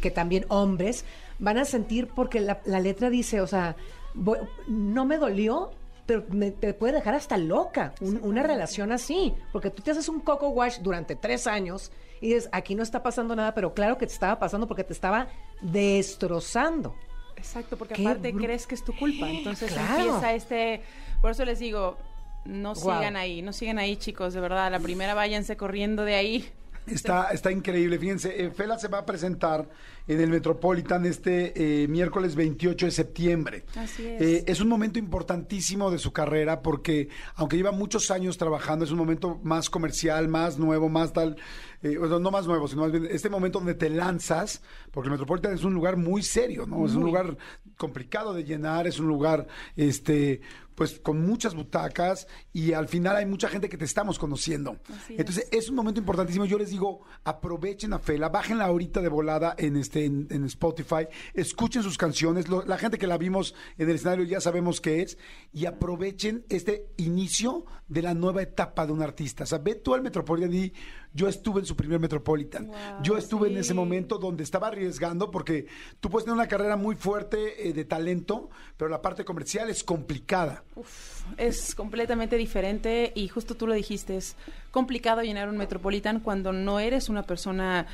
que 0.01 0.11
también 0.11 0.45
hombres, 0.49 1.05
van 1.39 1.57
a 1.57 1.65
sentir 1.65 2.07
porque 2.07 2.39
la, 2.39 2.59
la 2.65 2.79
letra 2.79 3.09
dice, 3.09 3.41
o 3.41 3.47
sea, 3.47 3.75
voy- 4.13 4.39
no 4.67 5.05
me 5.05 5.17
dolió, 5.17 5.71
pero 6.05 6.23
me- 6.29 6.51
te 6.51 6.73
puede 6.73 6.93
dejar 6.93 7.15
hasta 7.15 7.37
loca 7.37 7.93
un- 8.01 8.19
una 8.23 8.41
relación 8.43 8.91
así, 8.91 9.33
porque 9.51 9.69
tú 9.69 9.81
te 9.83 9.91
haces 9.91 10.07
un 10.09 10.19
coco 10.21 10.49
wash 10.49 10.79
durante 10.79 11.15
tres 11.15 11.47
años 11.47 11.91
y 12.21 12.27
dices, 12.29 12.49
aquí 12.51 12.73
no 12.75 12.81
está 12.83 13.03
pasando 13.03 13.35
nada, 13.35 13.53
pero 13.53 13.73
claro 13.73 13.97
que 13.97 14.07
te 14.07 14.13
estaba 14.13 14.39
pasando 14.39 14.67
porque 14.67 14.83
te 14.83 14.93
estaba 14.93 15.27
destrozando. 15.61 16.95
Exacto, 17.35 17.77
porque 17.77 17.93
Qué 17.93 18.01
aparte 18.07 18.33
crees 18.33 18.65
que 18.65 18.73
es 18.75 18.83
tu 18.83 18.95
culpa. 18.97 19.29
Entonces 19.29 19.71
Claro. 19.71 19.99
empieza 20.03 20.33
este. 20.33 20.81
Por 21.21 21.31
eso 21.31 21.45
les 21.45 21.59
digo, 21.59 21.97
no 22.45 22.73
sigan 22.73 23.15
ahí, 23.15 23.41
no 23.43 23.53
sigan 23.53 23.77
ahí, 23.77 23.95
chicos, 23.97 24.33
de 24.33 24.39
verdad. 24.39 24.71
La 24.71 24.79
primera 24.79 25.13
váyanse 25.13 25.55
corriendo 25.57 26.03
de 26.03 26.15
ahí. 26.15 26.49
Está, 26.87 27.31
está 27.31 27.51
increíble. 27.51 27.99
Fíjense, 27.99 28.45
eh, 28.45 28.51
Fela 28.51 28.79
se 28.79 28.87
va 28.87 28.99
a 28.99 29.05
presentar 29.05 29.67
en 30.07 30.21
el 30.21 30.29
Metropolitan 30.29 31.05
este 31.05 31.83
eh, 31.83 31.87
miércoles 31.87 32.35
28 32.35 32.85
de 32.85 32.91
septiembre. 32.91 33.65
Así 33.75 34.05
es. 34.05 34.21
Eh, 34.21 34.43
es 34.47 34.61
un 34.61 34.67
momento 34.67 34.99
importantísimo 34.99 35.91
de 35.91 35.99
su 35.99 36.11
carrera 36.11 36.61
porque, 36.61 37.09
aunque 37.35 37.57
lleva 37.57 37.71
muchos 37.71 38.09
años 38.11 38.37
trabajando, 38.37 38.85
es 38.85 38.91
un 38.91 38.97
momento 38.97 39.39
más 39.43 39.69
comercial, 39.69 40.27
más 40.27 40.57
nuevo, 40.57 40.89
más 40.89 41.13
tal. 41.13 41.37
eh, 41.81 41.97
no 41.97 42.31
más 42.31 42.47
nuevo, 42.47 42.67
sino 42.67 42.81
más 42.81 42.91
bien 42.91 43.07
este 43.09 43.29
momento 43.29 43.59
donde 43.59 43.75
te 43.75 43.89
lanzas, 43.89 44.61
porque 44.91 45.07
el 45.07 45.11
Metropolitan 45.11 45.53
es 45.53 45.63
un 45.63 45.73
lugar 45.73 45.97
muy 45.97 46.23
serio, 46.23 46.65
¿no? 46.65 46.85
Es 46.85 46.93
un 46.93 47.03
lugar 47.03 47.37
complicado 47.77 48.33
de 48.33 48.43
llenar, 48.43 48.87
es 48.87 48.99
un 48.99 49.07
lugar, 49.07 49.47
este 49.75 50.41
pues 50.77 50.99
con 50.99 51.25
muchas 51.25 51.55
butacas 51.55 52.27
y 52.53 52.73
al 52.73 52.87
final 52.87 53.15
hay 53.15 53.25
mucha 53.25 53.49
gente 53.49 53.67
que 53.67 53.77
te 53.77 53.85
estamos 53.85 54.19
conociendo. 54.19 54.77
Así 54.83 55.15
es. 55.15 55.19
Entonces 55.19 55.47
es 55.51 55.69
un 55.69 55.75
momento 55.75 55.99
importantísimo. 55.99 56.45
Yo 56.45 56.59
les 56.59 56.69
digo, 56.69 57.01
aprovechen 57.23 57.93
a 57.93 57.99
Fela, 57.99 58.29
bájenla 58.29 58.65
ahorita 58.65 59.01
de 59.01 59.09
volada 59.09 59.55
en 59.57 59.75
este 59.75 59.96
en, 60.05 60.27
en 60.29 60.43
Spotify, 60.45 61.07
escuchen 61.33 61.83
sus 61.83 61.97
canciones. 61.97 62.47
Lo- 62.47 62.65
la 62.65 62.77
gente 62.77 62.97
que 62.97 63.07
la 63.07 63.17
vimos 63.17 63.55
en 63.77 63.89
el 63.89 63.95
escenario 63.95 64.25
ya 64.25 64.39
sabemos 64.41 64.79
qué 64.81 65.01
es 65.01 65.17
y 65.53 65.65
aprovechen 65.65 66.45
este 66.49 66.87
inicio 66.97 67.65
de 67.87 68.01
la 68.01 68.13
nueva 68.13 68.41
etapa 68.41 68.85
de 68.85 68.91
un 68.93 69.01
artista. 69.01 69.43
O 69.43 69.47
sea, 69.47 69.59
ve 69.59 69.75
tú 69.75 69.93
al 69.93 70.01
Metropolitan 70.01 70.53
y 70.53 70.73
yo 71.13 71.27
estuve 71.27 71.61
en 71.61 71.65
su 71.65 71.75
primer 71.75 71.99
Metropolitan. 71.99 72.67
Wow, 72.67 72.75
yo 73.01 73.17
estuve 73.17 73.49
en 73.49 73.57
ese 73.57 73.73
momento 73.73 74.17
donde 74.17 74.43
estaba 74.43 74.67
arriesgando 74.67 75.31
porque 75.31 75.67
tú 75.99 76.09
puedes 76.09 76.25
tener 76.25 76.35
una 76.35 76.47
carrera 76.47 76.75
muy 76.75 76.95
fuerte 76.95 77.67
eh, 77.69 77.73
de 77.73 77.85
talento, 77.85 78.49
pero 78.75 78.89
la 78.89 79.01
parte 79.01 79.23
comercial 79.25 79.69
es 79.69 79.83
complicada. 79.83 80.63
Uf, 80.75 81.23
es 81.37 81.73
completamente 81.75 82.35
diferente 82.37 83.11
y 83.15 83.27
justo 83.29 83.55
tú 83.55 83.65
lo 83.67 83.73
dijiste, 83.73 84.17
es 84.17 84.35
complicado 84.71 85.21
llenar 85.21 85.49
un 85.49 85.57
Metropolitan 85.57 86.19
cuando 86.19 86.51
no 86.53 86.79
eres 86.79 87.09
una 87.09 87.23
persona 87.23 87.87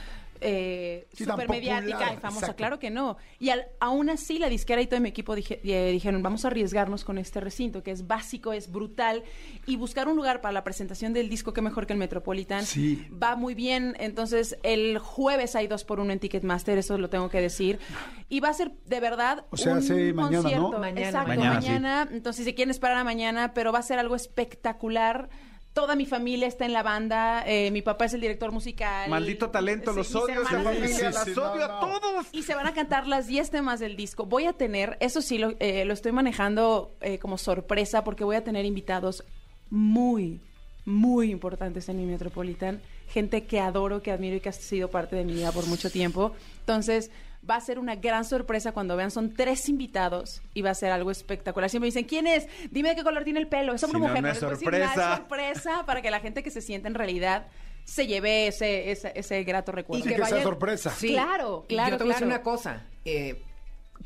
eh, 0.43 1.07
Sí, 1.13 1.25
tan 1.25 1.35
súper 1.35 1.49
mediática 1.49 2.13
y 2.13 2.17
famosa. 2.17 2.39
exacto. 2.47 2.55
Claro 2.57 2.79
que 2.79 2.89
no. 2.89 3.17
Y 3.39 3.49
al- 3.49 3.67
aún 3.79 4.09
así 4.09 4.39
la 4.39 4.49
disquera 4.49 4.81
y 4.81 4.87
todo 4.87 4.99
mi 4.99 5.09
equipo 5.09 5.35
dije- 5.35 5.59
eh, 5.63 5.91
dijeron, 5.91 6.21
vamos 6.21 6.45
a 6.45 6.49
arriesgarnos 6.49 7.03
con 7.05 7.17
este 7.17 7.39
recinto 7.39 7.81
que 7.83 7.91
es 7.91 8.07
básico, 8.07 8.53
es 8.53 8.71
brutal 8.71 9.23
y 9.65 9.75
buscar 9.77 10.07
un 10.07 10.15
lugar 10.15 10.41
para 10.41 10.51
la 10.51 10.63
presentación 10.63 11.13
del 11.13 11.29
disco 11.29 11.53
que 11.53 11.61
mejor 11.61 11.87
que 11.87 11.93
el 11.93 11.99
Metropolitan. 11.99 12.65
Sí. 12.65 13.07
Va 13.11 13.35
muy 13.35 13.55
bien. 13.55 13.95
Entonces 13.99 14.57
el 14.63 14.97
jueves 14.99 15.55
hay 15.55 15.67
dos 15.67 15.83
por 15.83 15.99
uno 15.99 16.11
en 16.13 16.19
Ticketmaster, 16.19 16.77
eso 16.77 16.97
lo 16.97 17.09
tengo 17.09 17.29
que 17.29 17.41
decir. 17.41 17.79
Y 18.29 18.39
va 18.39 18.49
a 18.49 18.53
ser 18.53 18.71
de 18.85 18.99
verdad 18.99 19.45
O 19.51 19.57
sea, 19.57 19.73
un 19.73 19.77
hace 19.79 20.13
mañana. 20.13 20.43
Mañana, 20.43 21.01
Exacto, 21.01 21.27
mañana. 21.29 21.53
mañana. 21.53 21.53
Mañana, 21.53 22.09
Entonces, 22.11 22.45
si 22.45 22.53
quieren 22.53 22.71
esperar 22.71 22.97
a 22.97 23.03
mañana, 23.03 23.53
pero 23.53 23.71
va 23.71 23.79
a 23.79 23.83
ser 23.83 23.99
algo 23.99 24.15
espectacular. 24.15 25.29
Toda 25.73 25.95
mi 25.95 26.05
familia 26.05 26.47
está 26.47 26.65
en 26.65 26.73
la 26.73 26.83
banda. 26.83 27.43
eh, 27.47 27.71
mi 27.71 27.81
papá 27.81 28.05
es 28.05 28.13
el 28.13 28.21
director 28.21 28.51
musical. 28.51 29.09
Maldito 29.09 29.49
talento, 29.49 29.91
Sí, 29.91 29.97
los 29.97 30.15
odio, 30.15 30.41
hermanos 30.41 30.63
familia, 30.63 30.87
Sí, 30.87 30.93
sí, 30.93 31.01
las 31.03 31.23
sí, 31.23 31.31
odio 31.31 31.67
no, 31.67 31.77
a 31.77 31.81
no. 31.81 31.99
todos. 31.99 32.25
y 32.31 32.43
se 32.43 32.53
van 32.53 32.67
a 32.67 32.73
cantar 32.73 33.07
las 33.07 33.25
10 33.27 33.49
temas 33.49 33.79
del 33.79 33.95
disco. 33.95 34.25
Voy 34.25 34.45
a 34.45 34.53
tener, 34.53 34.97
eso 34.99 35.21
sí, 35.21 35.37
lo, 35.39 35.53
eh, 35.59 35.83
lo 35.85 35.93
estoy 35.93 36.11
manejando 36.11 36.95
eh, 37.01 37.17
como 37.17 37.37
sorpresa 37.39 38.03
porque 38.03 38.23
voy 38.23 38.35
a 38.35 38.43
tener 38.43 38.65
invitados 38.65 39.23
muy, 39.71 40.39
muy 40.85 41.31
importantes 41.31 41.89
en 41.89 41.97
mi 41.97 42.05
Metropolitan. 42.05 42.81
Gente 43.09 43.45
que 43.45 43.59
adoro, 43.59 44.01
que 44.01 44.11
admiro 44.11 44.35
y 44.35 44.39
que 44.41 44.49
ha 44.49 44.53
sido 44.53 44.89
parte 44.89 45.15
de 45.15 45.25
mi 45.25 45.33
vida 45.33 45.51
por 45.51 45.65
mucho 45.67 45.89
tiempo. 45.89 46.33
Entonces, 46.59 47.09
va 47.49 47.55
a 47.57 47.61
ser 47.61 47.79
una 47.79 47.95
gran 47.95 48.25
sorpresa 48.25 48.71
cuando 48.71 48.95
vean. 48.95 49.11
Son 49.11 49.33
tres 49.33 49.67
invitados 49.69 50.41
y 50.53 50.61
va 50.61 50.69
a 50.71 50.75
ser 50.75 50.91
algo 50.91 51.11
espectacular. 51.11 51.69
Siempre 51.69 51.85
me 51.85 51.87
dicen, 51.87 52.05
¿quién 52.05 52.27
es? 52.27 52.47
Dime 52.71 52.89
de 52.89 52.95
qué 52.95 53.03
color 53.03 53.23
tiene 53.23 53.39
el 53.39 53.47
pelo. 53.47 53.73
¿Es 53.73 53.83
hombre 53.83 53.99
Si 53.99 54.05
o 54.05 54.07
mujer? 54.07 54.21
no 54.23 54.29
es 54.29 54.33
les 54.35 54.41
voy 54.41 54.49
a 54.49 54.51
decir, 54.51 54.67
"No, 54.71 54.77
sorpresa". 54.79 55.11
es 55.13 55.17
sorpresa 55.17 55.83
para 55.85 56.01
que 56.01 56.11
la 56.11 56.19
gente 56.19 56.43
que 56.43 56.51
se 56.51 56.61
siente 56.61 56.87
en 56.87 56.93
realidad 56.95 57.47
se 57.83 58.07
lleve 58.07 58.47
ese, 58.47 58.91
ese, 58.91 59.11
ese 59.15 59.43
grato 59.43 59.71
recuerdo. 59.73 60.05
Y 60.05 60.07
que 60.07 60.23
sea 60.25 60.41
sorpresa. 60.41 60.89
Sí. 60.91 61.09
Claro, 61.09 61.65
Y 61.65 61.73
claro, 61.75 61.91
Yo 61.91 61.97
te 61.97 62.03
voy 62.05 62.11
a 62.13 62.15
decir 62.15 62.27
claro. 62.27 62.41
una 62.41 62.43
cosa. 62.43 62.85
eh, 63.05 63.41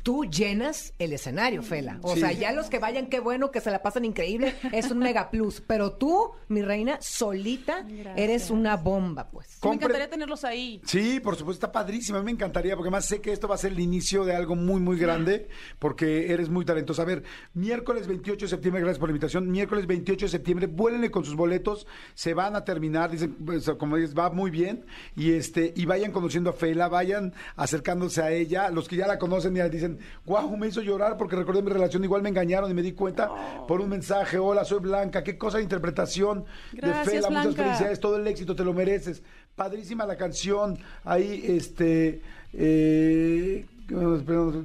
tú 0.08 0.24
llenas 0.24 0.94
el 0.98 1.12
escenario, 1.12 1.62
Fela. 1.62 1.98
O 2.00 2.14
Sí. 2.14 2.20
sea, 2.20 2.32
ya 2.32 2.52
los 2.52 2.70
que 2.70 2.78
vayan, 2.78 3.08
qué 3.10 3.20
bueno, 3.20 3.50
que 3.50 3.60
se 3.60 3.70
la 3.70 3.82
pasan 3.82 4.06
increíble, 4.06 4.54
es 4.72 4.90
un 4.90 5.00
mega 5.00 5.28
plus. 5.30 5.60
Pero 5.66 5.92
tú, 5.92 6.30
mi 6.48 6.62
reina, 6.62 6.96
solita, 7.02 7.82
Gracias. 7.82 8.14
eres 8.16 8.48
una 8.50 8.78
bomba, 8.78 9.28
pues. 9.30 9.58
Sí, 9.60 9.68
me 9.68 9.74
encantaría 9.74 10.08
tenerlos 10.08 10.46
ahí. 10.46 10.80
Sí, 10.86 11.20
por 11.20 11.36
supuesto, 11.36 11.66
está 11.66 11.72
padrísimo. 11.72 12.16
A 12.16 12.22
mí 12.22 12.24
me 12.24 12.30
encantaría, 12.30 12.74
porque 12.74 12.88
además 12.88 13.04
sé 13.04 13.20
que 13.20 13.32
esto 13.32 13.48
va 13.48 13.56
a 13.56 13.58
ser 13.58 13.72
el 13.72 13.80
inicio 13.80 14.24
de 14.24 14.34
algo 14.34 14.56
muy, 14.56 14.80
muy 14.80 14.96
grande, 14.98 15.48
porque 15.78 16.32
eres 16.32 16.48
muy 16.48 16.64
talentosa. 16.64 17.02
A 17.02 17.04
ver, 17.04 17.22
miércoles 17.52 18.06
28 18.06 18.46
de 18.46 18.48
septiembre, 18.48 18.80
gracias 18.80 18.98
por 18.98 19.10
la 19.10 19.12
invitación. 19.12 19.50
Miércoles 19.50 19.86
28 19.86 20.24
de 20.24 20.30
septiembre, 20.30 20.66
vuélenle 20.68 21.10
con 21.10 21.26
sus 21.26 21.34
boletos, 21.36 21.86
se 22.14 22.32
van 22.32 22.56
a 22.56 22.64
terminar, 22.64 23.10
dicen, 23.10 23.34
pues, 23.44 23.68
como 23.78 23.96
dices, 23.96 24.16
va 24.16 24.30
muy 24.30 24.50
bien. 24.50 24.86
Y 25.16 25.32
este, 25.32 25.74
y 25.76 25.84
vayan 25.84 26.12
conociendo 26.12 26.48
a 26.48 26.54
Fela, 26.54 26.88
vayan 26.88 27.34
acercándose 27.56 28.22
a 28.22 28.30
ella. 28.30 28.70
Los 28.70 28.88
que 28.88 28.96
ya 28.96 29.06
la 29.06 29.18
conocen 29.18 29.54
ya 29.54 29.68
dicen, 29.68 29.97
guau, 30.24 30.56
me 30.56 30.68
hizo 30.68 30.80
llorar 30.80 31.16
porque 31.16 31.36
recordé 31.36 31.62
mi 31.62 31.70
relación, 31.70 32.04
igual 32.04 32.22
me 32.22 32.28
engañaron 32.28 32.70
y 32.70 32.74
me 32.74 32.82
di 32.82 32.92
cuenta 32.92 33.30
por 33.66 33.80
un 33.80 33.88
mensaje, 33.88 34.38
hola, 34.38 34.64
soy 34.64 34.80
Blanca, 34.80 35.22
qué 35.22 35.36
cosa 35.38 35.58
de 35.58 35.64
interpretación 35.64 36.44
Gracias, 36.72 37.06
de 37.06 37.12
Fela, 37.12 37.28
muchas 37.30 37.44
Blanca. 37.54 37.62
felicidades 37.64 38.00
todo 38.00 38.16
el 38.16 38.26
éxito, 38.26 38.54
te 38.54 38.64
lo 38.64 38.72
mereces. 38.72 39.22
Padrísima 39.54 40.06
la 40.06 40.16
canción. 40.16 40.78
Ahí, 41.04 41.42
este. 41.46 42.20
eh, 42.52 43.66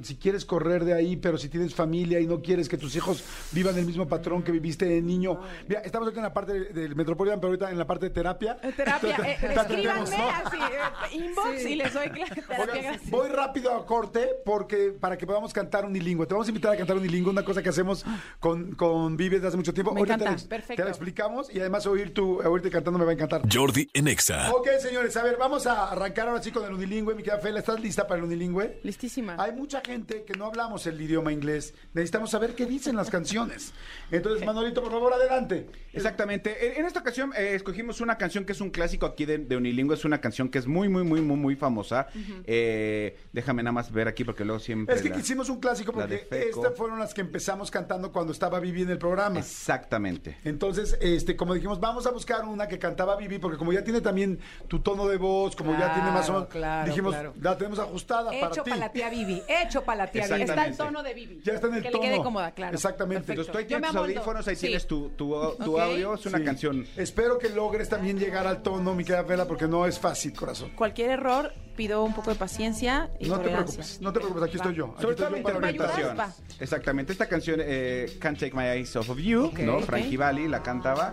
si 0.02 0.16
quieres 0.16 0.44
correr 0.44 0.84
de 0.84 0.94
ahí, 0.94 1.16
pero 1.16 1.38
si 1.38 1.48
tienes 1.48 1.74
familia 1.74 2.20
y 2.20 2.26
no 2.26 2.40
quieres 2.42 2.68
que 2.68 2.76
tus 2.76 2.94
hijos 2.96 3.24
vivan 3.52 3.76
el 3.78 3.86
mismo 3.86 4.06
patrón 4.06 4.42
que 4.42 4.52
viviste 4.52 4.84
de 4.86 5.00
niño. 5.00 5.40
Mira, 5.68 5.80
estamos 5.80 6.06
ahorita 6.06 6.20
en 6.20 6.24
la 6.24 6.34
parte 6.34 6.52
del 6.72 6.94
Metropolitan, 6.94 7.40
pero 7.40 7.48
ahorita 7.48 7.70
en 7.70 7.78
la 7.78 7.86
parte 7.86 8.06
de 8.06 8.10
terapia. 8.10 8.56
Terapia, 8.76 9.16
eh, 9.24 9.38
escríbanme 9.54 10.16
¿no? 10.18 10.28
así, 10.28 10.56
eh, 10.56 11.16
inbox 11.16 11.64
y 11.64 11.74
les 11.76 11.92
doy 11.94 12.10
terapia 12.10 12.44
Oigan, 12.74 13.00
voy 13.10 13.28
rápido 13.28 13.72
a 13.74 13.86
corte 13.86 14.28
porque 14.44 14.92
para 14.98 15.16
que 15.16 15.26
podamos 15.26 15.52
cantar 15.52 15.84
unilingüe. 15.84 16.26
Te 16.26 16.34
vamos 16.34 16.46
a 16.46 16.50
invitar 16.50 16.72
a 16.72 16.76
cantar 16.76 16.96
unilingüe, 16.96 17.30
una 17.30 17.44
cosa 17.44 17.62
que 17.62 17.68
hacemos 17.70 18.04
con, 18.40 18.72
con 18.74 19.16
Vives 19.16 19.38
desde 19.40 19.48
hace 19.48 19.56
mucho 19.56 19.72
tiempo. 19.72 19.92
Me 19.92 20.00
Ahorita 20.00 20.14
encanta, 20.14 20.36
te, 20.36 20.42
la- 20.42 20.48
perfecto. 20.48 20.82
te 20.82 20.84
la 20.84 20.90
explicamos 20.90 21.54
y 21.54 21.60
además 21.60 21.86
oír 21.86 22.12
tu, 22.12 22.40
oírte 22.40 22.70
cantando 22.70 22.98
me 22.98 23.04
va 23.04 23.12
a 23.12 23.14
encantar. 23.14 23.42
Jordi 23.50 23.88
en 23.94 24.08
Exa. 24.08 24.52
Ok, 24.52 24.68
señores, 24.80 25.16
a 25.16 25.22
ver, 25.22 25.36
vamos 25.38 25.66
a 25.66 25.90
arrancar 25.90 26.28
ahora 26.28 26.42
sí 26.42 26.50
con 26.50 26.64
el 26.64 26.72
unilingüe. 26.72 27.14
Mi 27.14 27.22
querida 27.22 27.40
Fela, 27.40 27.60
¿estás 27.60 27.80
lista 27.80 28.06
para 28.06 28.18
el 28.18 28.24
unilingüe? 28.26 28.80
Listísima. 28.82 29.13
Hay 29.38 29.52
mucha 29.52 29.80
gente 29.80 30.24
que 30.24 30.34
no 30.34 30.46
hablamos 30.46 30.86
el 30.86 31.00
idioma 31.00 31.32
inglés. 31.32 31.74
Necesitamos 31.92 32.30
saber 32.30 32.54
qué 32.54 32.66
dicen 32.66 32.96
las 32.96 33.10
canciones. 33.10 33.72
Entonces, 34.10 34.44
Manolito, 34.44 34.82
por 34.82 34.90
favor, 34.92 35.12
adelante. 35.12 35.66
Exactamente. 35.92 36.78
En, 36.78 36.84
esta 36.86 37.00
ocasión 37.00 37.32
eh, 37.36 37.54
escogimos 37.54 38.00
una 38.00 38.18
canción 38.18 38.44
que 38.44 38.52
es 38.52 38.60
un 38.60 38.70
clásico 38.70 39.06
aquí 39.06 39.24
de, 39.24 39.38
de 39.38 39.56
Unilingüe. 39.56 39.94
Es 39.94 40.04
una 40.04 40.20
canción 40.20 40.48
que 40.48 40.58
es 40.58 40.66
muy, 40.66 40.88
muy, 40.88 41.04
muy, 41.04 41.20
muy, 41.20 41.36
muy 41.36 41.56
famosa. 41.56 42.08
Eh, 42.46 43.16
déjame 43.32 43.62
nada 43.62 43.72
más 43.72 43.92
ver 43.92 44.08
aquí 44.08 44.24
porque 44.24 44.44
luego 44.44 44.58
siempre... 44.60 44.94
Es 44.94 45.02
que 45.02 45.10
la- 45.10 45.18
hicimos 45.18 45.48
un 45.48 45.60
clásico 45.60 45.92
porque 45.92 46.26
estas 46.30 46.74
fueron 46.76 46.98
las 46.98 47.14
que 47.14 47.20
empezamos 47.20 47.70
cantando 47.70 48.12
cuando 48.12 48.32
estaba 48.32 48.58
Vivi 48.60 48.82
en 48.82 48.90
el 48.90 48.98
programa. 48.98 49.38
Exactamente. 49.38 50.38
Entonces, 50.44 50.98
este, 51.00 51.36
como 51.36 51.54
dijimos, 51.54 51.80
vamos 51.80 52.06
a 52.06 52.10
buscar 52.10 52.44
una 52.44 52.66
que 52.68 52.78
cantaba 52.78 53.16
Vivi, 53.16 53.38
porque 53.38 53.56
como 53.58 53.72
ya 53.72 53.82
tiene 53.84 54.00
también 54.00 54.38
tu 54.68 54.80
tono 54.80 55.06
de 55.08 55.16
voz, 55.16 55.54
como 55.56 55.72
ya 55.72 55.94
tiene 55.94 56.10
más 56.10 56.28
o 56.28 56.32
menos, 56.34 56.48
Claro, 56.48 56.50
claro, 56.64 56.88
dijimos, 56.88 57.14
claro. 57.14 57.34
la 57.40 57.56
tenemos 57.58 57.78
ajustada 57.78 58.30
para 58.30 58.48
Hecho 58.48 58.62
ti. 58.62 58.70
para 58.70 58.92
tía 59.10 59.24
Vivi. 59.24 59.42
Hecho 59.48 59.82
para 59.84 60.04
la 60.04 60.10
tía 60.10 60.26
Vivi. 60.26 60.42
Está 60.42 60.66
el 60.66 60.76
tono 60.76 61.02
de 61.02 61.14
Vivi. 61.14 61.40
Ya 61.44 61.54
está 61.54 61.66
en 61.68 61.74
el 61.74 61.82
que 61.82 61.90
tono. 61.90 62.02
le 62.04 62.10
quede 62.10 62.22
cómoda, 62.22 62.50
claro. 62.52 62.74
Exactamente. 62.74 63.32
Entonces 63.32 63.52
tú 63.52 63.58
ahí 63.58 63.64
tienes 63.64 63.90
tus 63.90 63.96
audífonos, 63.96 64.48
ahí 64.48 64.56
Sí. 64.56 64.66
tienes 64.66 64.86
tu, 64.86 65.10
tu, 65.10 65.34
audio. 65.36 66.14
Es 66.14 66.26
una 66.26 66.38
Sí. 66.38 66.44
canción... 66.44 66.86
Espero 66.96 67.38
que 67.38 67.48
logres 67.50 67.88
también 67.88 68.18
llegar 68.18 68.46
al 68.46 68.62
tono, 68.62 68.94
mi 68.94 69.04
querida 69.04 69.24
Fela, 69.24 69.46
porque 69.46 69.66
no 69.66 69.86
es 69.86 69.98
fácil, 69.98 70.32
corazón. 70.34 70.70
Cualquier 70.76 71.10
error, 71.10 71.52
pido 71.76 72.04
un 72.04 72.14
poco 72.14 72.30
de 72.30 72.36
paciencia 72.36 73.10
y 73.18 73.28
No 73.28 73.40
te 73.40 73.48
preocupes, 73.50 74.00
no 74.00 74.12
te 74.12 74.20
preocupes, 74.20 74.44
aquí 74.44 74.56
Va. 74.58 74.62
estoy 74.64 74.74
yo. 74.76 74.84
Aquí 74.92 75.02
Sobre 75.02 75.14
estoy 75.14 75.42
todo 75.42 75.60
la 75.60 75.70
interpretación. 75.70 76.16
Exactamente. 76.60 77.12
Esta 77.12 77.26
canción, 77.26 77.60
eh, 77.62 78.16
Can't 78.20 78.38
Take 78.38 78.52
My 78.54 78.64
Eyes 78.64 78.94
Off 78.96 79.10
of 79.10 79.18
You, 79.18 79.46
Ok, 79.46 79.58
¿no? 79.60 79.76
ok. 79.78 79.84
Frankie 79.84 80.16
Valli 80.16 80.48
la 80.48 80.62
cantaba. 80.62 81.12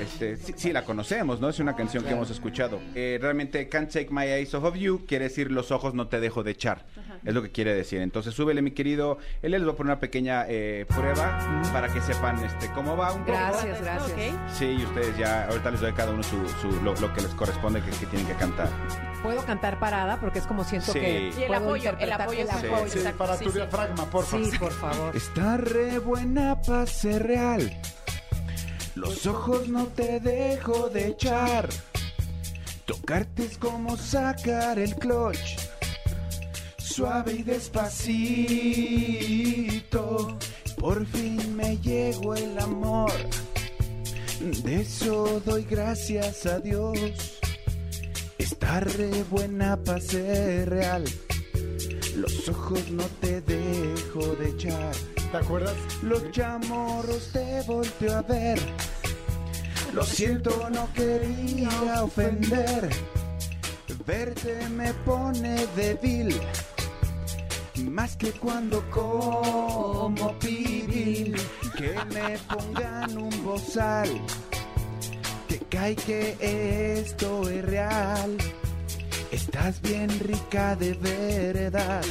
Este, 0.00 0.36
sí, 0.36 0.52
sí, 0.56 0.72
la 0.72 0.84
conocemos, 0.84 1.40
¿no? 1.40 1.48
Es 1.48 1.58
una 1.58 1.74
canción 1.74 2.04
que 2.04 2.10
hemos 2.10 2.30
escuchado. 2.30 2.80
Eh, 2.94 3.18
realmente, 3.20 3.68
Can't 3.68 3.90
Take 3.90 4.08
My 4.10 4.24
Eyes 4.24 4.54
Off 4.54 4.64
of 4.64 4.76
You 4.76 5.04
quiere 5.06 5.24
decir 5.24 5.50
los 5.50 5.70
ojos 5.70 5.94
no 5.94 6.08
te 6.08 6.20
dejo 6.20 6.42
de 6.42 6.50
echar. 6.52 6.84
Es 7.24 7.34
lo 7.34 7.42
que 7.42 7.50
quiere 7.50 7.74
decir. 7.74 8.00
Entonces, 8.00 8.34
súbele, 8.34 8.62
mi 8.62 8.70
querido. 8.70 9.18
Él 9.42 9.52
les 9.52 9.66
va 9.66 9.72
a 9.72 9.74
poner 9.74 9.92
una 9.92 10.00
pequeña 10.00 10.44
eh, 10.48 10.86
prueba 10.88 11.38
para 11.72 11.88
que 11.92 12.00
sepan 12.00 12.42
este, 12.44 12.70
cómo 12.72 12.96
va 12.96 13.12
un 13.12 13.20
poco. 13.24 13.32
Gracias, 13.32 13.80
gracias. 13.82 14.34
Sí, 14.56 14.66
y 14.78 14.84
ustedes 14.84 15.16
ya, 15.18 15.46
ahorita 15.48 15.70
les 15.70 15.80
doy 15.80 15.90
a 15.90 15.94
cada 15.94 16.12
uno 16.12 16.22
su, 16.22 16.36
su- 16.60 16.80
lo, 16.82 16.94
lo 16.94 17.12
que 17.14 17.20
les 17.22 17.30
corresponde 17.34 17.80
que, 17.82 17.90
que 17.90 18.06
tienen 18.06 18.26
que 18.26 18.34
cantar. 18.34 18.68
Puedo 19.22 19.42
cantar 19.44 19.78
parada 19.80 20.20
porque 20.20 20.38
es 20.38 20.46
como 20.46 20.62
siento 20.64 20.92
Sí. 20.92 21.00
que. 21.00 21.20
Y 21.36 21.42
el 21.42 21.46
puedo 21.48 21.60
apoyo, 21.60 21.90
el 21.98 22.12
apoyo, 22.12 22.40
el 22.42 22.48
sí. 22.48 22.66
apoyo. 22.66 22.88
Sí, 22.92 22.98
para 23.18 23.36
sí, 23.36 23.44
tu 23.44 23.50
sí. 23.50 23.56
diafragma, 23.58 24.04
por 24.10 24.24
favor. 24.24 24.46
Sí, 24.50 24.58
por 24.58 24.72
favor. 24.72 25.16
Está 25.16 25.56
re 25.56 25.98
buena 25.98 26.60
para 26.62 26.86
ser 26.86 27.26
real. 27.26 27.76
Los 28.94 29.26
ojos 29.26 29.68
no 29.68 29.86
te 29.86 30.20
dejo 30.20 30.88
de 30.88 31.08
echar. 31.08 31.68
Tocarte 32.86 33.44
es 33.44 33.58
como 33.58 33.96
sacar 33.96 34.78
el 34.78 34.94
clutch. 34.96 35.57
Suave 36.98 37.32
y 37.32 37.42
despacito. 37.44 38.36
Por 40.80 41.06
fin 41.06 41.56
me 41.56 41.78
llegó 41.78 42.34
el 42.34 42.58
amor. 42.58 43.12
De 44.40 44.80
eso 44.80 45.40
doy 45.46 45.62
gracias 45.62 46.44
a 46.46 46.58
Dios. 46.58 47.38
Está 48.36 48.80
re 48.80 49.22
buena 49.30 49.76
para 49.76 50.00
ser 50.00 50.70
real. 50.70 51.04
Los 52.16 52.48
ojos 52.48 52.90
no 52.90 53.04
te 53.20 53.42
dejo 53.42 54.34
de 54.34 54.48
echar. 54.48 54.92
¿Te 55.30 55.36
acuerdas? 55.36 55.76
Los 56.02 56.28
chamorros 56.32 57.30
te 57.32 57.62
volteo 57.62 58.16
a 58.16 58.22
ver. 58.22 58.58
Lo 59.92 60.02
siento, 60.02 60.68
no 60.70 60.92
quería 60.94 62.02
ofender. 62.02 62.90
Verte 64.04 64.68
me 64.70 64.92
pone 65.04 65.64
débil. 65.76 66.34
Más 67.84 68.16
que 68.16 68.32
cuando 68.32 68.82
como 68.90 70.32
pibil. 70.38 71.36
Que 71.76 71.94
me 72.12 72.38
pongan 72.38 73.16
un 73.16 73.44
bozal. 73.44 74.08
Que 75.48 75.58
cae 75.70 75.94
que 75.94 76.36
esto 76.98 77.48
es 77.48 77.64
real. 77.64 78.36
Estás 79.30 79.80
bien 79.82 80.08
rica 80.20 80.74
de 80.76 80.94
verdad. 80.94 82.04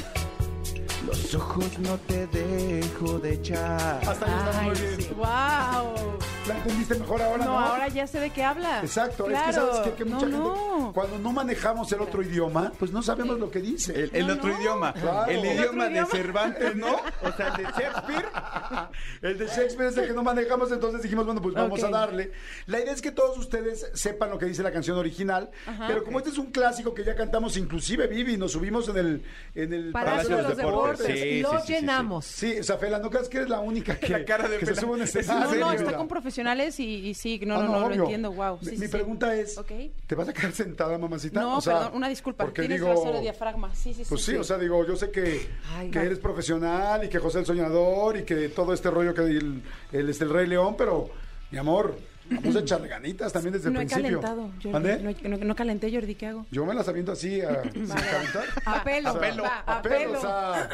Los 1.06 1.34
ojos 1.36 1.80
no 1.80 1.98
te 2.00 2.28
dejo 2.28 3.20
de 3.20 3.34
echar. 3.34 4.02
Hasta 4.08 4.26
ahí 4.26 4.50
está 4.50 4.62
muy 4.62 4.76
bien. 4.76 5.02
sí. 5.02 5.10
¡Wow! 5.16 6.27
¿La 6.48 6.56
entendiste 6.56 6.96
mejor 6.96 7.22
ahora, 7.22 7.38
no? 7.46 7.52
No, 7.52 7.60
ahora 7.60 7.88
ya 7.90 8.08
sé 8.08 8.20
de 8.20 8.30
qué 8.30 8.44
habla. 8.44 8.80
Exacto, 8.82 9.26
Claro. 9.26 9.50
es 9.50 9.56
que 9.56 9.62
sabes 9.62 9.80
qué? 9.90 9.94
que 10.04 10.06
no, 10.10 10.16
mucha 10.16 10.28
gente, 10.28 10.38
no. 10.40 10.92
cuando 10.94 11.20
no 11.20 11.32
manejamos 11.34 11.92
el 11.92 12.02
otro 12.02 12.22
idioma, 12.22 12.72
pues 12.80 12.92
no 12.92 13.02
sabemos 13.02 13.38
lo 13.40 13.52
que 13.52 13.60
dice. 13.60 13.94
El, 14.04 14.12
el 14.16 14.28
No, 14.28 14.34
otro 14.34 14.50
no. 14.50 14.60
idioma. 14.60 14.94
Claro. 14.94 15.32
El 15.32 15.40
El 15.46 15.58
idioma 15.58 15.86
de 15.86 15.92
idioma. 15.92 16.08
Cervantes, 16.12 16.76
¿no? 16.76 16.96
O 17.24 17.32
sea, 17.36 17.48
el 17.50 17.58
de 17.58 17.64
Shakespeare. 17.64 18.26
El 19.22 19.38
de 19.38 19.48
Shakespeare 19.48 19.90
es 19.90 19.98
el 19.98 20.08
que 20.08 20.14
no 20.14 20.24
manejamos, 20.24 20.72
entonces 20.72 21.02
dijimos, 21.02 21.26
bueno, 21.26 21.42
pues 21.42 21.56
vamos 21.56 21.80
Ok. 21.82 21.86
a 21.88 21.90
darle. 21.92 22.32
La 22.68 22.80
idea 22.80 22.94
es 22.94 23.02
que 23.02 23.12
todos 23.12 23.38
ustedes 23.38 23.90
sepan 23.94 24.30
lo 24.30 24.38
que 24.38 24.46
dice 24.46 24.62
la 24.64 24.72
canción 24.72 24.98
original, 24.98 25.50
pero 25.88 26.04
como 26.04 26.20
este 26.20 26.30
es 26.32 26.38
un 26.38 26.48
clásico 26.52 26.94
que 26.94 27.04
ya 27.04 27.16
cantamos, 27.16 27.58
inclusive 27.58 28.08
Vivi, 28.08 28.38
nos 28.38 28.52
subimos 28.54 28.88
en 28.90 28.98
el, 28.98 29.24
en 29.56 29.74
el 29.74 29.92
Palacio 29.92 30.38
de 30.38 30.44
los 30.44 30.58
Deportes. 30.58 31.06
Sí, 31.20 31.42
lo 31.42 31.52
sí, 31.52 31.56
sí, 31.58 31.62
sí, 31.62 31.68
sí. 31.68 31.74
llenamos. 31.74 32.26
Sí, 32.26 32.60
o 32.60 32.64
sea, 32.64 32.78
Fela, 32.78 33.00
no 33.00 33.10
creas 33.10 33.28
que 33.30 33.38
eres 33.38 33.50
la 33.50 33.60
única 33.60 33.96
que, 34.00 34.10
La 34.10 34.26
cara 34.26 34.48
de 34.48 34.58
que 34.60 34.66
se 34.66 34.76
Fela. 34.76 34.82
sube 34.82 34.92
a 34.92 34.96
un 34.96 35.02
Es 35.02 35.16
escenario. 35.16 35.60
No, 35.60 35.66
no, 35.68 35.72
está 35.74 35.98
con 35.98 36.08
profesionales 36.42 36.80
y, 36.80 37.10
y 37.10 37.14
sí, 37.14 37.40
no, 37.46 37.56
Ah, 37.56 37.64
no, 37.64 37.72
no, 37.72 37.80
lo 37.80 37.86
obvio. 37.88 38.02
entiendo, 38.04 38.32
wow. 38.32 38.60
Mi, 38.62 38.66
Sí, 38.70 38.72
mi 38.78 38.86
sí, 38.86 38.92
pregunta 38.92 39.36
es. 39.36 39.60
¿te 40.06 40.16
vas 40.16 40.30
a 40.30 40.34
quedar 40.34 40.52
sentada, 40.52 40.98
mamacita? 40.98 41.42
No, 41.42 41.58
O 41.58 41.62
sea, 41.62 41.76
perdón, 41.80 41.92
una 41.96 42.10
disculpa. 42.10 42.44
porque 42.46 42.62
Tienes 42.62 42.80
digo, 42.80 42.94
razón 42.94 43.14
de 43.14 43.22
diafragma. 43.22 43.74
Sí, 43.76 43.94
sí. 43.94 44.04
Pues 44.08 44.22
sí, 44.24 44.36
o 44.36 44.44
sea, 44.44 44.58
digo, 44.58 44.86
yo 44.86 44.96
sé 44.96 45.10
que, 45.12 45.48
Ay, 45.76 45.90
que 45.90 46.00
eres 46.00 46.20
profesional 46.20 47.04
y 47.04 47.10
que 47.10 47.18
José 47.20 47.40
el 47.40 47.46
Soñador 47.46 48.18
y 48.18 48.24
que 48.24 48.50
todo 48.50 48.74
este 48.74 48.92
rollo 48.92 49.14
que 49.14 49.22
el, 49.22 49.64
el, 49.92 50.10
este, 50.10 50.26
el 50.26 50.30
Rey 50.30 50.48
León, 50.48 50.76
pero, 50.78 51.10
mi 51.52 51.58
amor, 51.58 51.98
vamos 52.30 52.56
a 52.56 52.60
echarle 52.60 52.88
ganitas 52.88 53.32
también 53.34 53.54
desde 53.54 53.70
no 53.72 53.80
el 53.80 53.86
he 53.86 53.90
principio. 53.90 54.22
calentado. 54.22 54.52
Jordi. 54.62 55.04
No, 55.04 55.10
he- 55.10 55.30
no, 55.30 55.46
no 55.46 55.56
calenté, 55.56 55.92
Jordi, 55.92 56.16
¿qué 56.16 56.28
hago? 56.28 56.46
Yo 56.52 56.66
me 56.66 56.74
las 56.74 56.88
aviento 56.88 57.12
así, 57.12 57.42
a, 57.42 57.62
sin 57.74 57.88
calentar. 57.88 58.44
A 58.66 58.84
pelo. 58.84 59.12
O 59.14 59.20
sea, 59.20 59.64
a 59.66 59.82
pelo, 59.82 60.18
o 60.18 60.22
sea, 60.22 60.70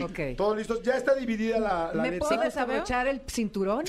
Ok. 0.00 0.18
todos 0.36 0.56
listos. 0.56 0.82
Ya 0.82 0.96
está 0.96 1.14
dividida 1.14 1.58
la, 1.58 1.90
la 1.94 2.02
¿Me 2.02 2.10
letra. 2.12 2.28
puedo 2.28 2.42
desabrochar 2.42 3.06
el 3.08 3.20
cinturón? 3.28 3.84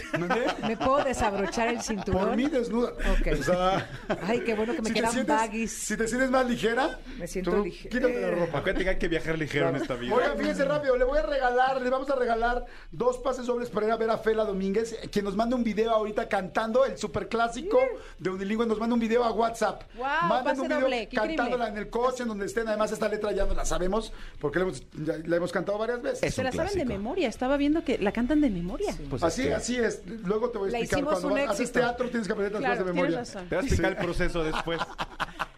¿Me 0.67 0.77
puedo 0.77 1.03
desabrochar 1.03 1.69
el 1.69 1.75
Por 1.75 1.83
cinturón? 1.83 2.35
mí 2.35 2.47
desnuda. 2.49 2.91
Ok. 3.19 3.39
O 3.39 3.43
sea, 3.43 3.89
Ay, 4.23 4.41
qué 4.41 4.53
bueno 4.53 4.73
que 4.75 4.81
me 4.81 4.87
si 4.89 4.93
quedan 4.93 5.11
sientes- 5.11 5.35
baggies. 5.35 5.71
Si 5.73 5.97
te 5.97 6.07
sientes 6.07 6.29
más 6.29 6.47
ligera, 6.47 6.99
Me 7.17 7.27
siento 7.27 7.63
ligera. 7.63 7.89
Quítate 7.89 8.21
la 8.21 8.31
ropa. 8.31 8.57
Acuérdate 8.59 8.83
que 8.83 8.89
hay 8.91 8.97
que 8.97 9.07
viajar 9.07 9.37
ligero 9.37 9.69
en 9.69 9.75
esta 9.77 9.95
vida. 9.95 10.15
Oigan, 10.15 10.37
fíjense 10.37 10.65
rápido, 10.65 10.97
le 10.97 11.03
voy 11.05 11.17
a 11.17 11.23
regalar, 11.23 11.81
le 11.81 11.89
vamos 11.89 12.09
a 12.09 12.15
regalar 12.15 12.65
dos 12.91 13.17
pases 13.19 13.45
dobles 13.45 13.69
para 13.69 13.87
ir 13.87 13.91
a 13.91 13.97
ver 13.97 14.09
a 14.09 14.17
Fela 14.17 14.43
Domínguez, 14.43 14.97
quien 15.11 15.25
nos 15.25 15.35
manda 15.35 15.55
un 15.55 15.63
video 15.63 15.82
ahorita 15.91 16.27
cantando 16.29 16.85
el 16.85 16.97
superclásico 16.97 17.79
de 18.19 18.29
Unilingüe, 18.29 18.65
nos 18.65 18.79
manda 18.79 18.93
un 18.93 18.99
video 18.99 19.23
a 19.23 19.31
WhatsApp. 19.31 19.83
Wow, 19.95 20.05
Manden 20.29 20.59
un 20.59 20.67
video 20.67 20.81
doble, 20.81 21.07
cantándola 21.09 21.43
increíble. 21.43 21.67
en 21.67 21.77
el 21.77 21.89
coche, 21.89 22.23
en 22.23 22.29
donde 22.29 22.45
estén. 22.45 22.67
Además, 22.67 22.91
esta 22.91 23.07
letra 23.09 23.31
ya 23.31 23.45
no 23.45 23.53
la 23.53 23.65
sabemos, 23.65 24.11
porque 24.39 24.59
la 24.59 24.65
hemos, 24.65 24.83
ya 24.93 25.13
la 25.25 25.35
hemos 25.35 25.51
cantado 25.51 25.77
varias 25.77 26.01
veces. 26.01 26.23
Es 26.23 26.35
Se 26.35 26.43
la 26.43 26.51
saben 26.51 26.75
de 26.77 26.85
memoria. 26.85 27.27
Estaba 27.27 27.57
viendo 27.57 27.83
que 27.83 27.97
la 27.97 28.11
cantan 28.11 28.41
de 28.41 28.49
memoria. 28.49 28.95
Pues 29.09 29.23
así, 29.23 29.41
es 29.43 29.47
que- 29.47 29.53
así 29.53 29.77
es. 29.77 30.01
Luego 30.05 30.49
te 30.49 30.57
voy 30.57 30.73
a 30.73 30.77
explicar. 30.79 31.03
Cuando 31.03 31.29
vas- 31.29 31.49
haces 31.49 31.71
teatro 31.71 32.09
tienes 32.09 32.27
que 32.27 32.33
aprender 32.33 32.53
las 32.53 32.59
Claro, 32.61 32.73
cosas 32.75 32.85
de 32.87 32.93
memoria. 32.93 33.17
razón. 33.19 33.49
Te 33.49 33.55
vas 33.55 33.63
a 33.63 33.67
explicar 33.67 33.91
el 33.91 33.97
proceso 33.97 34.43
después. 34.43 34.79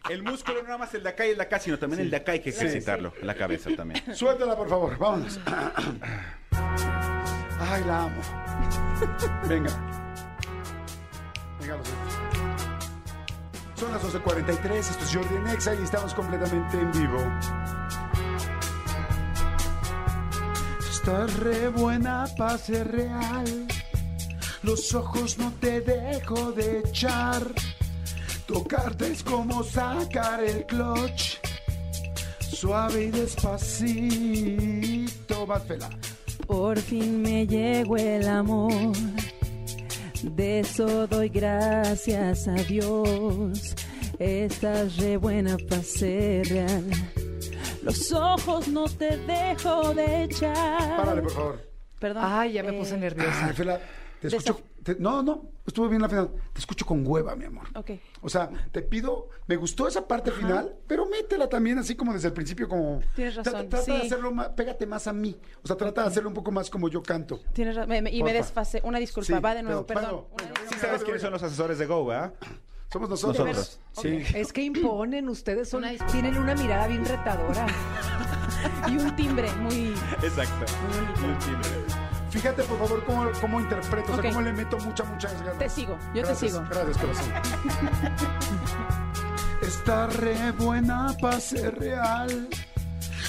El 0.10 0.22
músculo 0.24 0.58
no 0.62 0.66
nada 0.66 0.78
más 0.78 0.94
el 0.94 1.02
de 1.02 1.10
acá 1.10 1.26
y 1.26 1.32
el 1.32 1.38
de 1.38 1.44
acá, 1.44 1.58
sino 1.60 1.80
también 1.80 2.02
el 2.02 2.12
de 2.12 2.18
acá 2.18 2.34
hay 2.34 2.40
que 2.40 2.52
ejercitarlo. 2.52 3.12
La 3.24 3.34
cabeza 3.36 3.70
también. 3.76 4.04
Suéltala, 4.16 4.56
por 4.56 4.70
favor. 4.70 4.98
Vámonos. 5.00 5.40
Ay, 7.60 7.84
la 7.86 8.04
amo. 8.04 8.22
Venga. 9.48 9.72
Venga, 11.66 11.78
los 11.78 11.88
ojos. 11.88 12.14
Son 13.76 13.92
las 13.92 14.04
11.43, 14.04 14.78
esto 14.78 15.04
es 15.04 15.16
Jordi 15.16 15.36
en 15.36 15.48
Exa 15.48 15.74
y 15.74 15.82
estamos 15.82 16.14
completamente 16.14 16.80
en 16.80 16.92
vivo. 16.92 17.18
Estás 20.80 21.34
re 21.40 21.70
buena 21.70 22.26
para 22.38 22.60
ser 22.60 22.92
real. 22.92 23.66
Los 24.62 24.94
ojos 24.94 25.40
no 25.40 25.52
te 25.54 25.82
dejo 25.82 26.52
de 26.52 26.82
echar. 26.86 27.42
Tocarte 28.46 29.12
es 29.12 29.24
como 29.24 29.64
sacar 29.64 30.44
el 30.44 30.68
clutch. 30.68 31.40
Suave 32.40 33.06
y 33.06 33.12
despacito. 33.12 34.28
Vas, 35.48 35.64
Fela. 35.64 35.90
Por 36.46 36.78
fin 36.80 37.24
me 37.24 37.48
llegó 37.48 37.98
el 37.98 38.28
amor. 38.28 38.94
De 40.26 40.60
eso 40.60 41.08
doy 41.08 41.30
gracias 41.30 42.48
a 42.48 42.54
Dios. 42.54 43.76
Estás 44.18 44.98
re 44.98 45.18
buena 45.18 45.56
para 45.70 45.84
ser 45.84 46.48
real. 46.48 46.84
Los 47.84 48.12
ojos 48.12 48.68
no 48.68 48.86
te 48.86 49.18
dejo 49.18 49.94
de 49.94 50.24
echar. 50.24 50.98
Párale, 50.98 51.22
por 51.22 51.32
favor. 51.32 51.70
Perdón. 52.00 52.24
Ay, 52.26 52.54
ya 52.54 52.64
me 52.64 52.76
eh, 52.76 52.80
puse 52.80 52.98
nerviosa. 52.98 53.46
Ay, 53.46 53.54
Fela, 53.54 53.80
te 54.20 54.28
escucho. 54.28 54.60
Te- 54.86 54.96
no, 55.00 55.24
no, 55.24 55.50
estuvo 55.66 55.90
bien 55.90 56.00
la 56.02 56.08
final. 56.08 56.30
Te 56.54 56.60
escucho 56.60 56.86
con 56.86 57.06
hueva, 57.06 57.36
mi 57.36 57.46
amor. 57.46 57.66
Ok. 57.74 57.92
O 58.22 58.30
sea, 58.30 58.50
te 58.72 58.84
pido, 58.84 59.30
me 59.48 59.56
gustó 59.56 59.88
esa 59.88 60.08
parte 60.08 60.32
final, 60.32 60.76
pero 60.88 61.08
métela 61.08 61.50
también 61.50 61.80
así 61.80 61.96
como 61.96 62.14
desde 62.14 62.28
el 62.28 62.34
principio, 62.36 62.70
como. 62.70 63.02
Tienes 63.16 63.36
razón, 63.36 63.68
Trata, 63.68 63.78
de 63.78 63.84
sí. 63.84 64.06
hacerlo 64.06 64.32
más, 64.32 64.50
pégate 64.50 64.86
más 64.86 65.08
a 65.08 65.14
mí. 65.14 65.36
O 65.64 65.68
sea, 65.68 65.76
trata 65.76 66.04
de 66.04 66.08
hacerlo 66.10 66.30
un 66.30 66.36
poco 66.36 66.52
más 66.52 66.70
como 66.70 66.88
yo 66.88 67.02
canto. 67.02 67.40
Tienes 67.52 67.76
razón. 67.76 67.90
Me- 67.90 68.02
me- 68.04 68.12
y 68.12 68.18
me 68.22 68.30
Porfa. 68.30 68.34
desfasé. 68.38 68.82
Una 68.84 69.00
disculpa. 69.00 69.26
Sí, 69.26 69.34
Va 69.42 69.56
de 69.56 69.64
nuevo. 69.64 69.86
pero- 69.88 70.00
Perdón. 70.00 70.26
Una 70.32 70.70
Sí 70.70 70.76
sabes 70.80 71.04
quiénes 71.04 71.22
son 71.24 71.32
los 71.32 71.42
asesores 71.42 71.80
de 71.80 71.86
Go, 71.88 72.06
¿verdad? 72.06 72.34
Somos 72.94 73.10
nosotros. 73.10 73.46
Nosotros. 73.48 73.80
Sí. 73.94 74.38
Es 74.38 74.54
que 74.54 74.62
imponen, 74.62 75.28
ustedes 75.28 75.68
son, 75.68 75.84
Una 75.84 75.98
tienen 76.12 76.38
una 76.38 76.54
mirada 76.56 76.88
bien 76.88 77.04
retadora. 77.04 77.66
Y 78.88 78.98
un 78.98 79.16
timbre 79.16 79.52
muy. 79.62 79.94
Exacto. 80.24 80.66
Fíjate, 82.36 82.64
por 82.64 82.78
favor, 82.78 83.06
cómo, 83.06 83.32
cómo 83.40 83.62
interpreto, 83.62 84.12
o 84.12 84.22
sea, 84.22 84.30
cómo 84.30 84.42
le 84.42 84.52
meto 84.52 84.78
mucha, 84.80 85.06
mucha 85.06 85.32
ganas. 85.32 85.58
Te 85.58 85.70
sigo. 85.70 85.98
Yo 86.14 86.22
Gracias, 86.22 86.40
te 86.40 86.48
sigo. 86.50 86.66
Gracias, 86.70 86.98
corazón. 86.98 87.34
Está 89.62 90.08
re 90.08 90.52
buena 90.52 91.16
para 91.22 91.40
ser 91.40 91.80
real. 91.80 92.50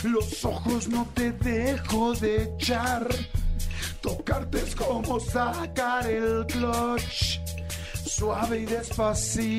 Los 0.02 0.44
ojos 0.44 0.88
no 0.88 1.06
te 1.14 1.30
dejo 1.30 2.14
de 2.14 2.42
echar. 2.42 3.06
Tocarte 4.00 4.58
es 4.58 4.74
como 4.74 5.20
sacar 5.20 6.10
el 6.10 6.44
clutch. 6.46 7.35
Suave 8.16 8.60
y 8.60 8.64
despacito. 8.64 9.52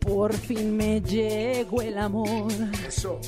Por 0.00 0.34
fin 0.34 0.76
me 0.76 1.00
llegó 1.00 1.80
el 1.80 1.96
amor. 1.96 2.50
Eso. 2.88 3.20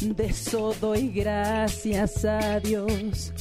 De 0.00 0.26
eso 0.26 0.72
doy 0.80 1.08
gracias 1.08 2.24
a 2.24 2.60
Dios. 2.60 3.32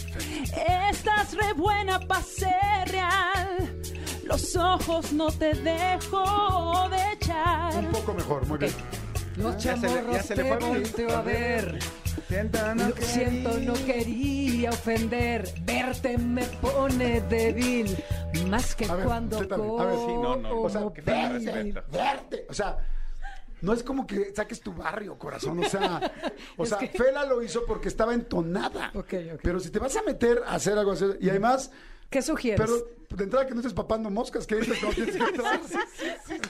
Estás 0.89 1.35
re 1.35 1.53
buena 1.53 1.99
para 1.99 2.23
ser 2.23 2.87
real. 2.87 3.79
Los 4.23 4.55
ojos 4.55 5.13
no 5.13 5.31
te 5.31 5.53
dejo 5.53 6.89
de 6.89 7.13
echar. 7.13 7.85
Un 7.85 7.91
poco 7.91 8.15
mejor, 8.15 8.47
muy 8.47 8.57
bien. 8.57 8.73
Los 9.37 9.57
Ya 9.57 9.75
se 9.77 9.87
le- 9.87 10.13
ya 10.13 10.23
se 10.23 10.35
le 10.35 10.43
te 10.43 10.51
a 10.51 10.57
volteo 10.59 11.17
a 11.17 11.21
ver. 11.21 11.79
Lo 12.29 12.95
siento, 13.05 13.59
no 13.59 13.73
quería 13.85 14.69
ofender. 14.69 15.47
Verte 15.61 16.17
me 16.17 16.43
pone 16.45 17.21
débil. 17.21 17.95
Más 18.49 18.75
que 18.75 18.85
A 18.85 18.95
ver, 18.95 19.05
cuando 19.05 19.37
siéntate. 19.37 19.61
A 19.61 19.85
ver, 19.85 19.95
sí, 19.95 20.13
no, 20.13 20.35
no. 20.37 20.61
O 20.61 20.69
sea, 20.69 20.81
respeto. 20.95 21.83
verte. 21.91 22.45
O 22.49 22.53
sea, 22.53 22.77
no 23.61 23.73
es 23.73 23.83
como 23.83 24.07
que 24.07 24.33
saques 24.33 24.61
tu 24.61 24.73
barrio, 24.73 25.17
corazón. 25.17 25.59
O 25.63 25.67
sea, 25.69 26.11
o 26.57 26.65
sea, 26.65 26.77
Fela 26.79 27.25
lo 27.25 27.41
hizo 27.41 27.65
porque 27.65 27.89
estaba 27.89 28.13
entonada. 28.13 28.91
Ok, 28.95 29.13
ok. 29.33 29.39
Pero 29.43 29.59
si 29.59 29.69
te 29.69 29.79
vas 29.79 29.95
a 29.97 30.01
meter 30.03 30.41
a 30.47 30.55
hacer 30.55 30.77
algo 30.77 30.91
así, 30.91 31.05
y 31.19 31.29
además, 31.29 31.71
¿Qué 32.09 32.21
sugieres? 32.21 32.59
Pero 32.69 33.17
de 33.17 33.23
entrada 33.23 33.45
que 33.47 33.53
no 33.53 33.59
estés 33.59 33.73
papando 33.73 34.09
moscas, 34.09 34.45
que 34.47 34.55
dices, 34.55 34.81
no 34.81 34.89
tienes 34.89 35.15
que 35.15 35.23
entrar. 35.23 35.59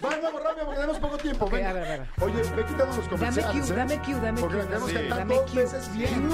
Vamos, 0.01 0.21
vamos 0.21 0.43
rápido, 0.43 0.65
porque 0.65 0.75
tenemos 0.81 0.99
poco 0.99 1.17
tiempo. 1.17 1.49
Venga. 1.49 1.69
a 1.69 1.73
ver, 1.73 1.83
a 1.85 1.89
ver. 1.89 2.07
Oye, 2.21 2.41
ve 2.55 2.65
quitando 2.65 2.85
los 2.85 2.97
Dame 2.97 3.09
comerciales. 3.09 3.51
cue, 3.65 3.73
¿eh? 3.73 3.77
dame 3.77 3.99
cue, 4.01 4.13
dame 4.15 4.41
Porque 4.41 4.55
cue. 4.55 4.63
la 4.63 4.67
queremos 4.69 4.89
Sí. 4.89 4.95
cantar 4.95 5.17
Dame 5.19 5.35
dos 5.35 5.51
cue. 5.51 5.61
veces 5.63 5.93
bien. 5.97 6.29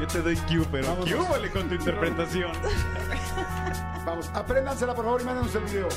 Yo 0.00 0.06
te 0.06 0.22
doy 0.22 0.36
cue, 0.36 0.66
pero 0.70 0.86
Vámonos. 0.88 1.14
cue 1.14 1.28
vale 1.28 1.50
con 1.50 1.68
tu 1.68 1.74
interpretación. 1.74 2.52
Vamos, 4.06 4.30
apréndansela 4.34 4.94
por 4.94 5.04
favor 5.04 5.20
y 5.20 5.24
mándanos 5.24 5.54
el 5.54 5.64
video. 5.64 5.88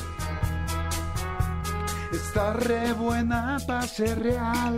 Está 2.12 2.52
re 2.54 2.92
buena 2.92 3.56
para 3.66 3.82
ser 3.86 4.18
real. 4.20 4.76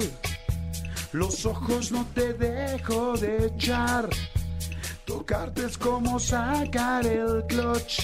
Los 1.12 1.46
ojos 1.46 1.90
no 1.92 2.06
te 2.14 2.32
dejo 2.34 3.16
de 3.16 3.46
echar. 3.46 4.08
Tocarte 5.04 5.66
es 5.66 5.76
como 5.76 6.18
sacar 6.18 7.06
el 7.06 7.44
clutch. 7.46 8.00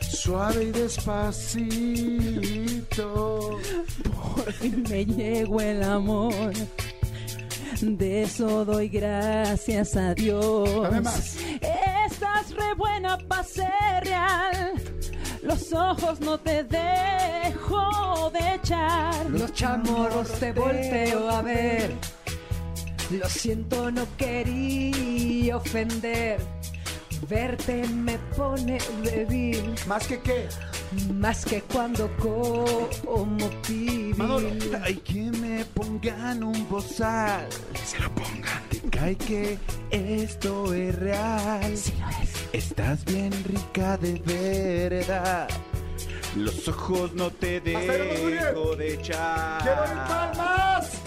Suave 0.00 0.64
y 0.64 0.70
despacito. 0.72 1.90
Por 4.34 4.52
fin 4.52 4.84
me 4.88 5.06
llegó 5.06 5.60
el 5.60 5.82
amor. 5.82 6.52
De 7.80 8.22
eso 8.22 8.64
doy 8.64 8.88
gracias 8.88 9.96
a 9.96 10.14
Dios. 10.14 10.82
Dame 10.82 11.00
más. 11.00 11.36
Estás 12.06 12.50
re 12.50 12.74
buena 12.76 13.16
para 13.16 13.44
ser 13.44 14.02
real. 14.02 14.74
Los 15.42 15.72
ojos 15.72 16.20
no 16.20 16.38
te 16.38 16.64
dejo 16.64 18.30
de 18.30 18.54
echar. 18.56 19.30
Los 19.30 19.52
chamorros 19.52 20.28
te 20.38 20.52
volteo 20.52 21.30
a 21.30 21.40
ver. 21.40 21.96
Lo 23.10 23.28
siento, 23.28 23.90
no 23.90 24.06
quería 24.16 25.56
ofender. 25.56 26.38
Verte 27.28 27.86
me 27.88 28.18
pone 28.36 28.78
débil, 29.02 29.74
¿Más 29.86 30.06
que 30.06 30.20
qué? 30.20 30.48
más 31.12 31.44
que 31.44 31.60
cuando 31.62 32.10
como 32.16 33.50
pibil. 33.66 34.16
Manolo. 34.16 34.48
Hay 34.82 34.96
que 34.96 35.30
me 35.30 35.64
pongan 35.66 36.42
un 36.42 36.68
bozal. 36.68 37.46
Se 37.84 37.98
lo 37.98 38.10
pongan. 38.14 38.62
Te 38.70 38.80
cae 38.90 39.16
que 39.16 39.58
esto 39.90 40.72
es 40.72 40.94
real. 40.98 41.76
Sí 41.76 41.92
lo 42.00 42.08
es. 42.08 42.30
Estás 42.52 43.04
bien 43.04 43.32
rica 43.44 43.96
de 43.98 44.20
verdad. 44.90 45.48
Los 46.36 46.66
ojos 46.68 47.12
no 47.14 47.30
te 47.30 47.60
dejo 47.60 48.76
de 48.76 48.94
echar. 48.94 49.62
¡Quiero 49.62 49.84
ir 49.84 49.98
palmas! 50.08 50.99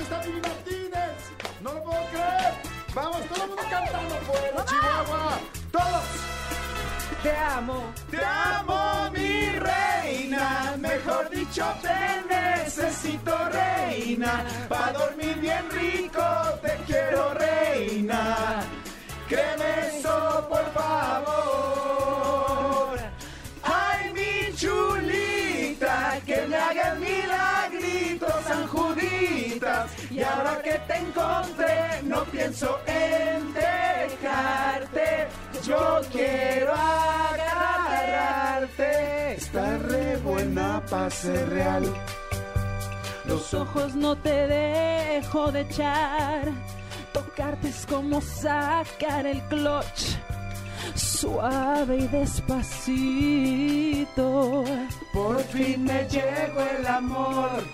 Está 0.00 0.18
Vivi 0.22 0.40
Martínez. 0.40 1.16
No 1.62 1.72
lo 1.74 1.82
puedo 1.84 2.04
creer. 2.06 2.54
Vamos, 2.94 3.20
todo 3.28 3.42
el 3.42 3.48
mundo 3.48 3.62
cantando 3.70 4.14
afuera, 4.14 4.64
Chihuahua. 4.64 5.38
Todos. 5.70 6.04
Te 7.22 7.36
amo. 7.36 7.92
Te 8.10 8.24
amo, 8.24 9.10
mi 9.12 9.50
reina. 9.50 10.74
Mejor 10.78 11.30
dicho, 11.30 11.64
te 11.82 12.34
necesito, 12.34 13.36
reina. 13.50 14.44
Pa' 14.68 14.92
dormir 14.92 15.36
bien 15.38 15.70
rico, 15.70 16.24
te 16.62 16.76
quiero, 16.86 17.34
reina. 17.34 18.62
Créeme 19.28 19.98
eso, 19.98 20.46
por 20.48 20.72
favor. 20.72 21.69
Y 30.20 30.22
ahora 30.22 30.60
que 30.62 30.78
te 30.86 30.96
encontré, 30.98 32.02
no 32.02 32.22
pienso 32.24 32.78
en 32.84 33.54
dejarte. 33.54 35.28
Yo 35.66 36.02
quiero 36.12 36.74
agarrarte. 36.74 37.72
Está 39.36 39.78
re 39.78 40.18
buena 40.18 40.84
para 40.90 41.08
ser 41.08 41.48
real. 41.48 41.90
Los 43.24 43.54
ojos 43.54 43.94
no 43.94 44.14
te 44.14 44.46
dejo 44.46 45.50
de 45.52 45.62
echar. 45.62 46.50
Tocarte 47.14 47.68
es 47.68 47.86
como 47.86 48.20
sacar 48.20 49.24
el 49.24 49.40
clutch. 49.44 50.18
Suave 50.94 51.96
y 51.96 52.06
despacito. 52.08 53.14
Por 55.14 55.40
fin 55.44 55.84
me 55.84 56.06
llegó 56.10 56.60
el 56.78 56.86
amor. 56.86 57.64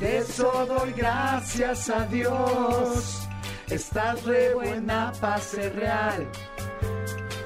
De 0.00 0.18
eso 0.18 0.66
doy 0.66 0.92
gracias 0.92 1.88
a 1.88 2.04
Dios. 2.06 3.28
Estás 3.68 4.22
re 4.24 4.54
buena 4.54 5.12
para 5.20 5.38
ser 5.38 5.74
real. 5.76 6.26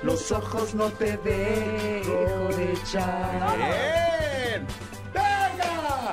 Los 0.03 0.33
ojos 0.33 0.75
no 0.75 0.91
te 0.93 1.17
dejo 1.19 2.57
de 2.57 2.73
echar. 2.73 3.57
¡Bien! 3.57 4.67
¡Venga! 5.13 6.13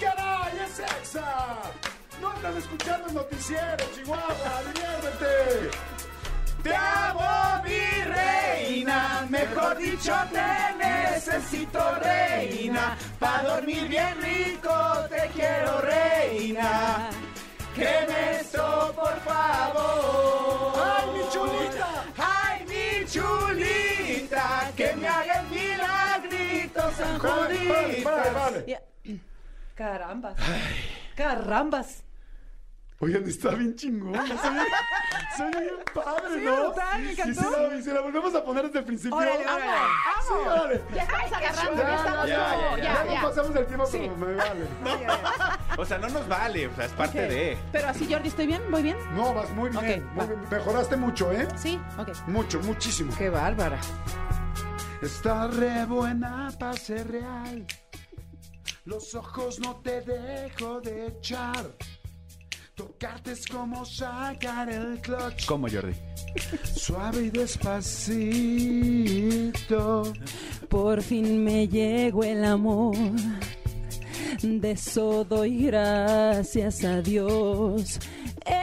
¡Caray, 0.00 0.58
es 0.64 0.78
exa! 0.80 1.60
No 2.20 2.32
estás 2.34 2.56
escuchando 2.56 3.08
el 3.08 3.14
noticiero, 3.14 3.84
Chihuahua, 3.94 4.62
diviértete. 4.74 5.89
Te 6.62 6.74
amo, 6.74 7.62
mi 7.64 8.04
reina, 8.04 9.26
mejor 9.28 9.78
dicho, 9.78 10.14
te 10.32 10.76
necesito, 10.78 11.80
reina. 12.02 12.96
Pa' 13.18 13.42
dormir 13.42 13.88
bien 13.88 14.20
rico, 14.20 14.70
te 15.08 15.28
quiero, 15.34 15.80
reina. 15.80 17.10
Créeme 17.74 18.40
esto, 18.40 18.92
por 18.94 19.18
favor. 19.20 20.72
¡Ay, 20.76 21.06
mi 21.14 21.28
chulita! 21.32 22.04
¡Ay, 22.18 22.64
mi 22.68 23.06
chulita! 23.06 24.70
Que 24.76 24.94
me 24.96 25.08
haga 25.08 25.40
el 25.40 25.46
milagrito, 25.48 26.82
San 26.96 27.18
Vale, 27.18 27.68
vale, 27.68 28.04
vale, 28.04 28.30
vale. 28.30 28.64
Ya. 28.66 28.80
Carambas. 31.14 32.09
Oigan, 33.02 33.26
está 33.26 33.50
bien 33.54 33.74
chingón. 33.76 34.12
Se 35.36 35.42
oye 35.44 35.60
bien 35.60 35.74
padre, 35.94 36.34
Sí, 36.34 36.44
¿no? 36.44 36.56
brutal, 36.66 37.00
me 37.02 37.08
Y 37.08 37.12
encantó. 37.12 37.40
si 37.42 37.50
la, 37.62 37.74
y 37.76 37.82
si 37.82 37.90
la 37.92 38.00
volvemos 38.02 38.34
a 38.34 38.44
poner 38.44 38.66
desde 38.66 38.78
el 38.80 38.84
principio. 38.84 39.16
Órale, 39.16 39.42
órale. 39.44 39.62
Sí, 40.28 40.34
órale. 40.46 40.82
Ya 40.94 41.02
estamos 41.04 41.32
agarrando, 41.32 41.82
Ya, 41.82 41.88
ya, 41.88 41.88
ya, 41.88 41.96
estamos 41.96 42.28
ya, 42.28 42.54
como- 42.54 42.76
ya, 42.76 42.82
ya, 42.84 43.04
no 43.04 43.12
ya. 43.14 43.22
pasamos 43.22 43.56
el 43.56 43.66
tiempo, 43.66 43.88
pero 43.90 44.16
me 44.16 44.34
vale. 44.34 44.66
O 45.78 45.84
sea, 45.86 45.96
no 45.98 46.08
nos 46.10 46.28
vale, 46.28 46.66
o 46.66 46.74
sea, 46.76 46.84
es 46.84 46.92
parte 46.92 47.22
de. 47.22 47.58
Pero 47.72 47.88
así, 47.88 48.12
Jordi, 48.12 48.28
¿estoy 48.28 48.46
bien? 48.46 48.62
¿Voy 48.70 48.82
bien? 48.82 48.98
No, 49.14 49.32
vas 49.32 49.48
muy 49.50 49.70
bien. 49.70 49.78
Ok, 50.02 50.12
muy 50.14 50.18
va. 50.18 50.26
bien. 50.26 50.40
Mejoraste 50.50 50.96
mucho, 50.96 51.32
¿eh? 51.32 51.48
Sí, 51.56 51.80
ok. 51.96 52.08
Mucho, 52.26 52.60
muchísimo. 52.60 53.14
Qué 53.16 53.30
bárbara. 53.30 53.78
Está 55.00 55.46
re 55.46 55.86
buena 55.86 56.50
para 56.58 56.74
ser 56.74 57.10
real. 57.10 57.66
Los 58.84 59.14
ojos 59.14 59.58
no 59.60 59.76
te 59.76 60.02
dejo 60.02 60.80
de 60.82 61.06
echar. 61.06 61.64
Tocarte 62.80 63.32
es 63.32 63.46
como 63.46 63.84
sacar 63.84 64.70
el 64.70 64.98
clutch. 65.02 65.44
¿Cómo, 65.44 65.68
Jordi? 65.68 65.92
Suave 66.74 67.24
y 67.24 67.30
despacito. 67.30 68.14
Por 70.66 71.02
fin 71.02 71.44
me 71.44 71.68
llegó 71.68 72.24
el 72.24 72.42
amor. 72.42 72.96
De 74.42 74.70
eso 74.70 75.24
doy 75.24 75.66
gracias 75.66 76.82
a 76.82 77.02
Dios. 77.02 78.00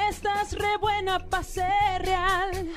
Estás 0.09 0.53
re 0.53 0.77
buena 0.81 1.19
para 1.19 1.43
ser 1.43 2.01
real. 2.01 2.69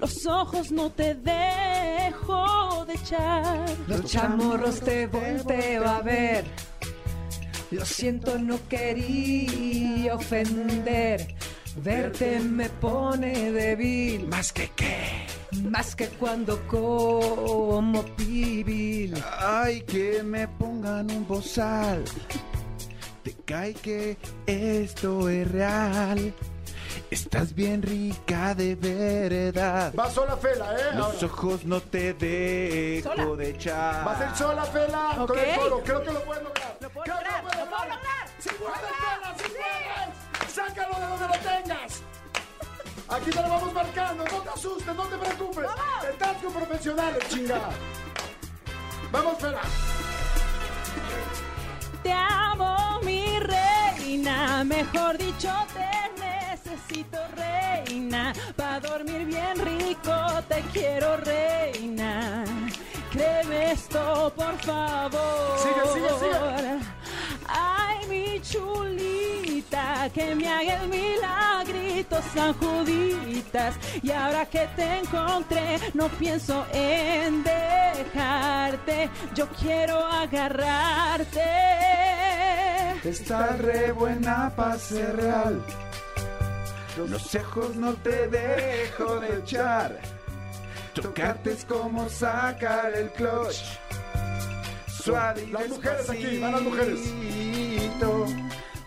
Los 0.00 0.24
ojos 0.24 0.72
no 0.72 0.88
te 0.88 1.14
dejo 1.14 2.86
de 2.86 2.94
echar. 2.94 3.68
Los 3.88 4.10
chamorros 4.10 4.80
te 4.80 5.06
volteo 5.06 5.86
a 5.86 6.00
ver. 6.00 6.46
Lo 7.72 7.84
siento, 7.86 8.38
no 8.38 8.58
quería 8.68 10.14
ofender. 10.14 11.34
Verte 11.76 12.38
me 12.40 12.68
pone 12.68 13.50
débil, 13.50 14.28
Más 14.28 14.52
que 14.52 14.70
qué. 14.76 15.26
más 15.70 15.96
que 15.96 16.06
cuando 16.08 16.60
como 16.68 18.04
pibil. 18.16 19.14
Ay, 19.38 19.80
que 19.82 20.22
me 20.22 20.46
pongan 20.48 21.10
un 21.10 21.26
bozal. 21.26 22.04
Te 23.22 23.32
cae 23.46 23.72
que 23.74 24.18
esto 24.46 25.28
es 25.30 25.50
real. 25.50 26.34
Estás 27.12 27.54
bien 27.54 27.82
rica 27.82 28.54
de 28.54 28.74
verdad. 28.74 29.92
Va 29.94 30.10
sola 30.10 30.34
Fela, 30.34 30.72
¿eh? 30.74 30.94
Los 30.94 31.06
Ahora. 31.22 31.26
ojos 31.26 31.64
no 31.66 31.82
te 31.82 32.14
dejo 32.14 33.10
Sola. 33.10 33.36
de 33.36 33.50
echar. 33.50 34.08
Va 34.08 34.12
a 34.12 34.18
ser 34.18 34.34
sola 34.34 34.64
Fela 34.64 35.10
con 35.16 35.22
Ok. 35.30 35.36
el 35.36 35.56
coro. 35.60 35.82
Creo 35.84 36.02
que 36.04 36.10
lo 36.12 36.22
puedes 36.24 36.42
lograr. 36.42 36.76
Lo 36.80 36.88
puedo 36.88 37.04
Creo 37.04 37.18
que 37.18 37.24
lograr, 37.24 37.42
puedes 37.42 37.58
lo 37.58 37.66
puedo 37.66 37.82
lograr. 37.82 38.28
¡Sí 38.38 38.48
puedes, 38.58 38.78
Fela! 38.78 39.34
¡Sí 39.36 39.44
puedes! 39.52 40.54
¡Sácalo 40.54 40.94
de 41.00 41.06
donde 41.06 41.28
lo 41.28 41.34
tengas! 41.34 42.02
Aquí 43.10 43.30
te 43.30 43.42
lo 43.42 43.48
vamos 43.50 43.72
marcando. 43.74 44.24
No 44.24 44.40
te 44.40 44.48
asustes, 44.48 44.96
no 44.96 45.02
te 45.04 45.16
preocupes. 45.18 45.66
Estás 46.10 46.36
con 46.42 46.52
profesionales, 46.54 47.28
chinga. 47.28 47.60
Vamos, 49.10 49.38
Fela. 49.38 49.60
Te 52.02 52.10
amo, 52.10 53.00
reina, 53.02 54.64
mejor 54.64 55.18
dicho, 55.18 55.50
te 55.74 55.92
necesito 56.72 57.18
reina. 57.36 58.32
Pa' 58.56 58.80
dormir 58.80 59.24
bien 59.26 59.58
rico, 59.58 60.14
te 60.48 60.62
quiero 60.72 61.16
reina. 61.18 62.44
Créeme 63.10 63.72
esto, 63.72 64.32
por 64.34 64.56
favor. 64.60 65.58
Sigue, 65.58 65.84
sigue, 65.92 66.08
sigue. 66.18 66.78
Ay, 67.48 68.06
mi 68.08 68.40
chulita, 68.40 70.08
que 70.14 70.34
me 70.34 70.48
haga 70.48 70.82
el 70.82 70.88
milagrito, 70.88 72.20
San 72.34 72.54
Juditas. 72.54 73.76
Y 74.02 74.10
ahora 74.10 74.46
que 74.46 74.66
te 74.76 74.98
encontré, 74.98 75.78
no 75.94 76.08
pienso 76.08 76.64
en 76.72 77.44
dejarte. 77.44 79.10
Yo 79.34 79.46
quiero 79.48 79.98
agarrarte. 79.98 81.42
Está 83.04 83.48
re 83.56 83.92
buena 83.92 84.52
para 84.54 84.78
ser 84.78 85.16
real. 85.16 85.60
Los 86.96 87.34
ojos 87.34 87.76
no 87.76 87.94
te 87.94 88.28
dejo 88.28 89.20
de 89.20 89.38
echar. 89.38 89.98
Tocarte 90.94 91.52
es 91.52 91.64
como 91.64 92.08
sacar 92.08 92.92
el 92.94 93.10
clutch. 93.12 93.62
Suave 94.88 95.44
y 95.44 95.50
Las 95.50 95.68
mujeres 95.68 96.10
aquí, 96.10 96.38
van 96.38 96.52
las 96.52 96.62
mujeres. 96.62 97.00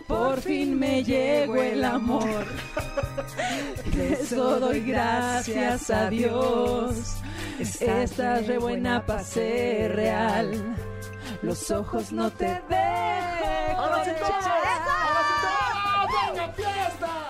Por 0.06 0.40
fin 0.40 0.78
me 0.78 1.02
llegó 1.02 1.56
el 1.56 1.84
amor. 1.84 2.44
De 3.92 4.12
eso 4.12 4.60
doy 4.60 4.80
gracias 4.80 5.90
a 5.90 6.08
Dios. 6.08 7.16
Estás 7.58 8.46
re 8.46 8.58
buena 8.58 9.04
para 9.04 9.24
ser 9.24 9.96
real. 9.96 10.76
Los 11.42 11.70
ojos 11.70 12.12
no 12.12 12.30
te 12.30 12.46
dejo 12.46 12.76
¡Ahora 13.76 14.04
sí. 14.04 14.10
¡Ahora 14.22 15.22
sí! 15.40 16.30
¡Venga, 16.30 16.52
fiesta! 16.52 17.25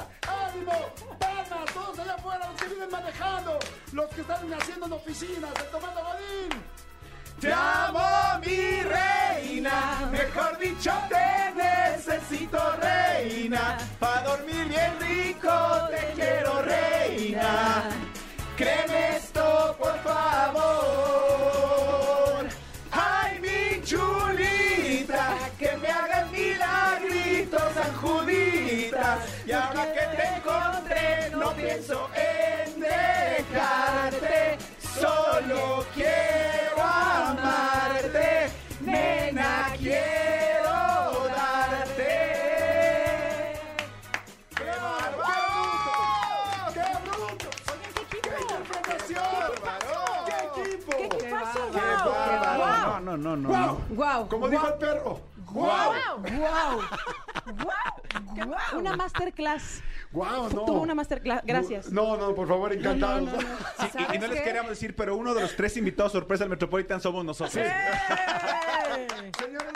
¡Ánimo! 2.36 2.44
¡Palmas! 2.44 2.44
¡Todos 2.44 2.44
allá 2.44 2.44
afuera! 2.44 2.46
¡Los 2.46 2.56
que 2.60 2.66
vienen 2.68 2.90
manejando! 2.90 3.58
¡Los 3.92 4.06
que 4.10 4.20
están 4.20 4.52
haciendo 4.52 4.86
en 4.86 4.92
oficinas! 4.92 5.50
¡El 5.56 5.66
tomando 5.70 6.00
godín! 6.02 6.50
Te 7.40 7.52
amo, 7.52 8.00
mi 8.44 8.82
reina. 8.82 10.08
Mejor 10.10 10.58
dicho, 10.58 10.92
te 11.08 11.52
necesito, 11.54 12.58
reina. 12.80 13.76
Pa' 13.98 14.22
dormir 14.22 14.68
bien 14.68 14.98
rico, 15.00 15.50
te 15.90 16.12
quiero, 16.14 16.62
reina. 16.62 17.90
Créeme 18.56 19.16
esto, 19.16 19.76
por 19.78 19.98
favor. 19.98 20.76
Ay, 22.90 23.38
mi 23.40 23.82
chulita, 23.82 25.36
que 25.58 25.76
me 25.76 25.88
hagan 25.88 26.32
milagritos, 26.32 27.74
San 27.74 27.94
Juditas. 27.96 29.18
Y 29.46 29.52
ahora 29.52 29.92
que 29.92 30.06
te 30.16 30.40
pienso 31.56 32.08
en 32.14 32.80
dejarte. 32.80 34.58
Solo 34.80 35.84
quiero 35.94 36.82
amarte, 36.82 38.48
nena, 38.80 39.72
quiero 39.78 41.28
darte. 41.28 42.14
¡Qué 44.56 44.64
bárbaro! 44.64 45.52
¡Qué 46.72 46.86
bruto! 47.04 47.50
¡Qué 48.10 48.18
interpretación! 48.40 49.50
¡Qué 50.26 50.62
equipo! 50.62 50.92
¿Qué 51.18 51.30
pasó? 51.30 51.60
¡Qué 51.72 51.80
Wow. 51.80 52.40
bárbaro! 52.40 53.00
No, 53.00 53.16
no, 53.16 53.16
no, 53.16 53.36
no. 53.36 53.48
¡Guau! 53.48 53.80
Guau, 53.90 54.28
Como 54.28 54.48
dijo 54.48 54.66
el 54.68 54.74
perro. 54.74 55.20
¡Guau! 55.52 55.92
Wow. 56.22 56.80
Una 58.78 58.96
masterclass. 58.96 59.82
¡Guau! 60.16 60.44
No. 60.48 60.64
Tuvo 60.64 60.80
una 60.80 60.94
masterclass. 60.94 61.42
Gracias. 61.44 61.92
No, 61.92 62.16
no, 62.16 62.34
por 62.34 62.48
favor, 62.48 62.72
encantados. 62.72 63.28
Sí, 63.28 63.36
y- 63.36 64.02
y, 64.02 64.06
¿Sabes 64.06 64.20
no 64.20 64.26
les 64.28 64.38
qué? 64.38 64.44
queríamos 64.44 64.70
decir, 64.70 64.96
pero 64.96 65.14
uno 65.14 65.34
de 65.34 65.42
los 65.42 65.54
tres 65.56 65.76
invitados 65.76 66.12
sorpresa 66.12 66.44
al 66.44 66.48
Metropolitan 66.50 67.02
somos 67.02 67.22
nosotros. 67.22 67.52
Señores, 67.52 67.74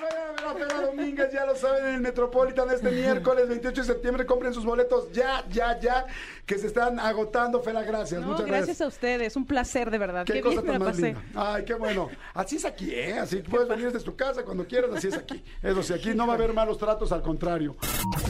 vayan 0.01 0.41
a 0.41 0.81
ver 0.81 0.89
a 0.89 0.93
Ya 1.33 1.45
lo 1.47 1.55
saben, 1.57 1.87
en 1.87 1.95
el 1.97 2.01
Metropolitan 2.01 2.71
este 2.71 2.91
miércoles 2.91 3.49
28 3.49 3.81
de 3.83 3.87
septiembre. 3.87 4.27
Compren 4.27 4.55
sus 4.55 4.65
boletos 4.65 5.11
ya, 5.13 5.45
ya, 5.51 5.79
ya, 5.81 6.07
que 6.47 6.59
se 6.59 6.67
están 6.69 6.99
agotando. 6.99 7.61
Fela, 7.63 7.83
gracias. 7.83 8.21
No, 8.21 8.29
Muchas 8.29 8.47
gracias 8.47 8.67
gracias. 8.67 8.81
a 8.81 8.87
ustedes. 8.89 9.37
Un 9.37 9.47
placer, 9.47 9.91
de 9.91 9.99
verdad. 9.99 10.25
Qué, 10.25 10.35
Qué, 10.35 10.41
cosa 10.41 10.61
bien 10.63 10.67
me 10.67 10.73
tan 10.73 10.79
la 10.81 10.85
más 10.87 10.95
pasé. 10.97 11.07
linda. 11.15 11.23
Ay, 11.55 11.65
qué 11.65 11.75
bueno. 11.75 12.09
Así 12.35 12.57
es 12.57 12.65
aquí, 12.65 12.91
¿eh? 12.95 13.19
Así 13.19 13.37
puedes 13.37 13.69
venir 13.69 13.93
desde 13.93 14.05
tu 14.05 14.17
casa 14.17 14.43
cuando 14.45 14.67
quieras, 14.67 14.91
así 14.95 15.09
es 15.09 15.15
aquí. 15.17 15.43
Eso 15.63 15.83
sí, 15.83 15.93
aquí 15.93 16.15
no 16.15 16.27
va 16.27 16.33
a 16.35 16.37
haber 16.37 16.53
malos 16.53 16.79
tratos, 16.79 17.13
al 17.13 17.23
contrario. 17.23 17.77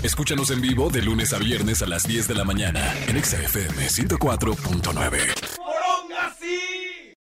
Escúchanos 0.03 0.51
en 0.51 0.61
vivo 0.61 0.91
de 0.91 1.03
lunes 1.03 1.33
a 1.33 1.39
viernes 1.39 1.83
a 1.83 1.87
las 1.87 2.05
10 2.07 2.29
de 2.29 2.35
la 2.35 2.45
mañana 2.45 2.81
en 3.09 3.17
Exa 3.17 3.37
FM 3.43 3.87
104.9. 3.87 5.60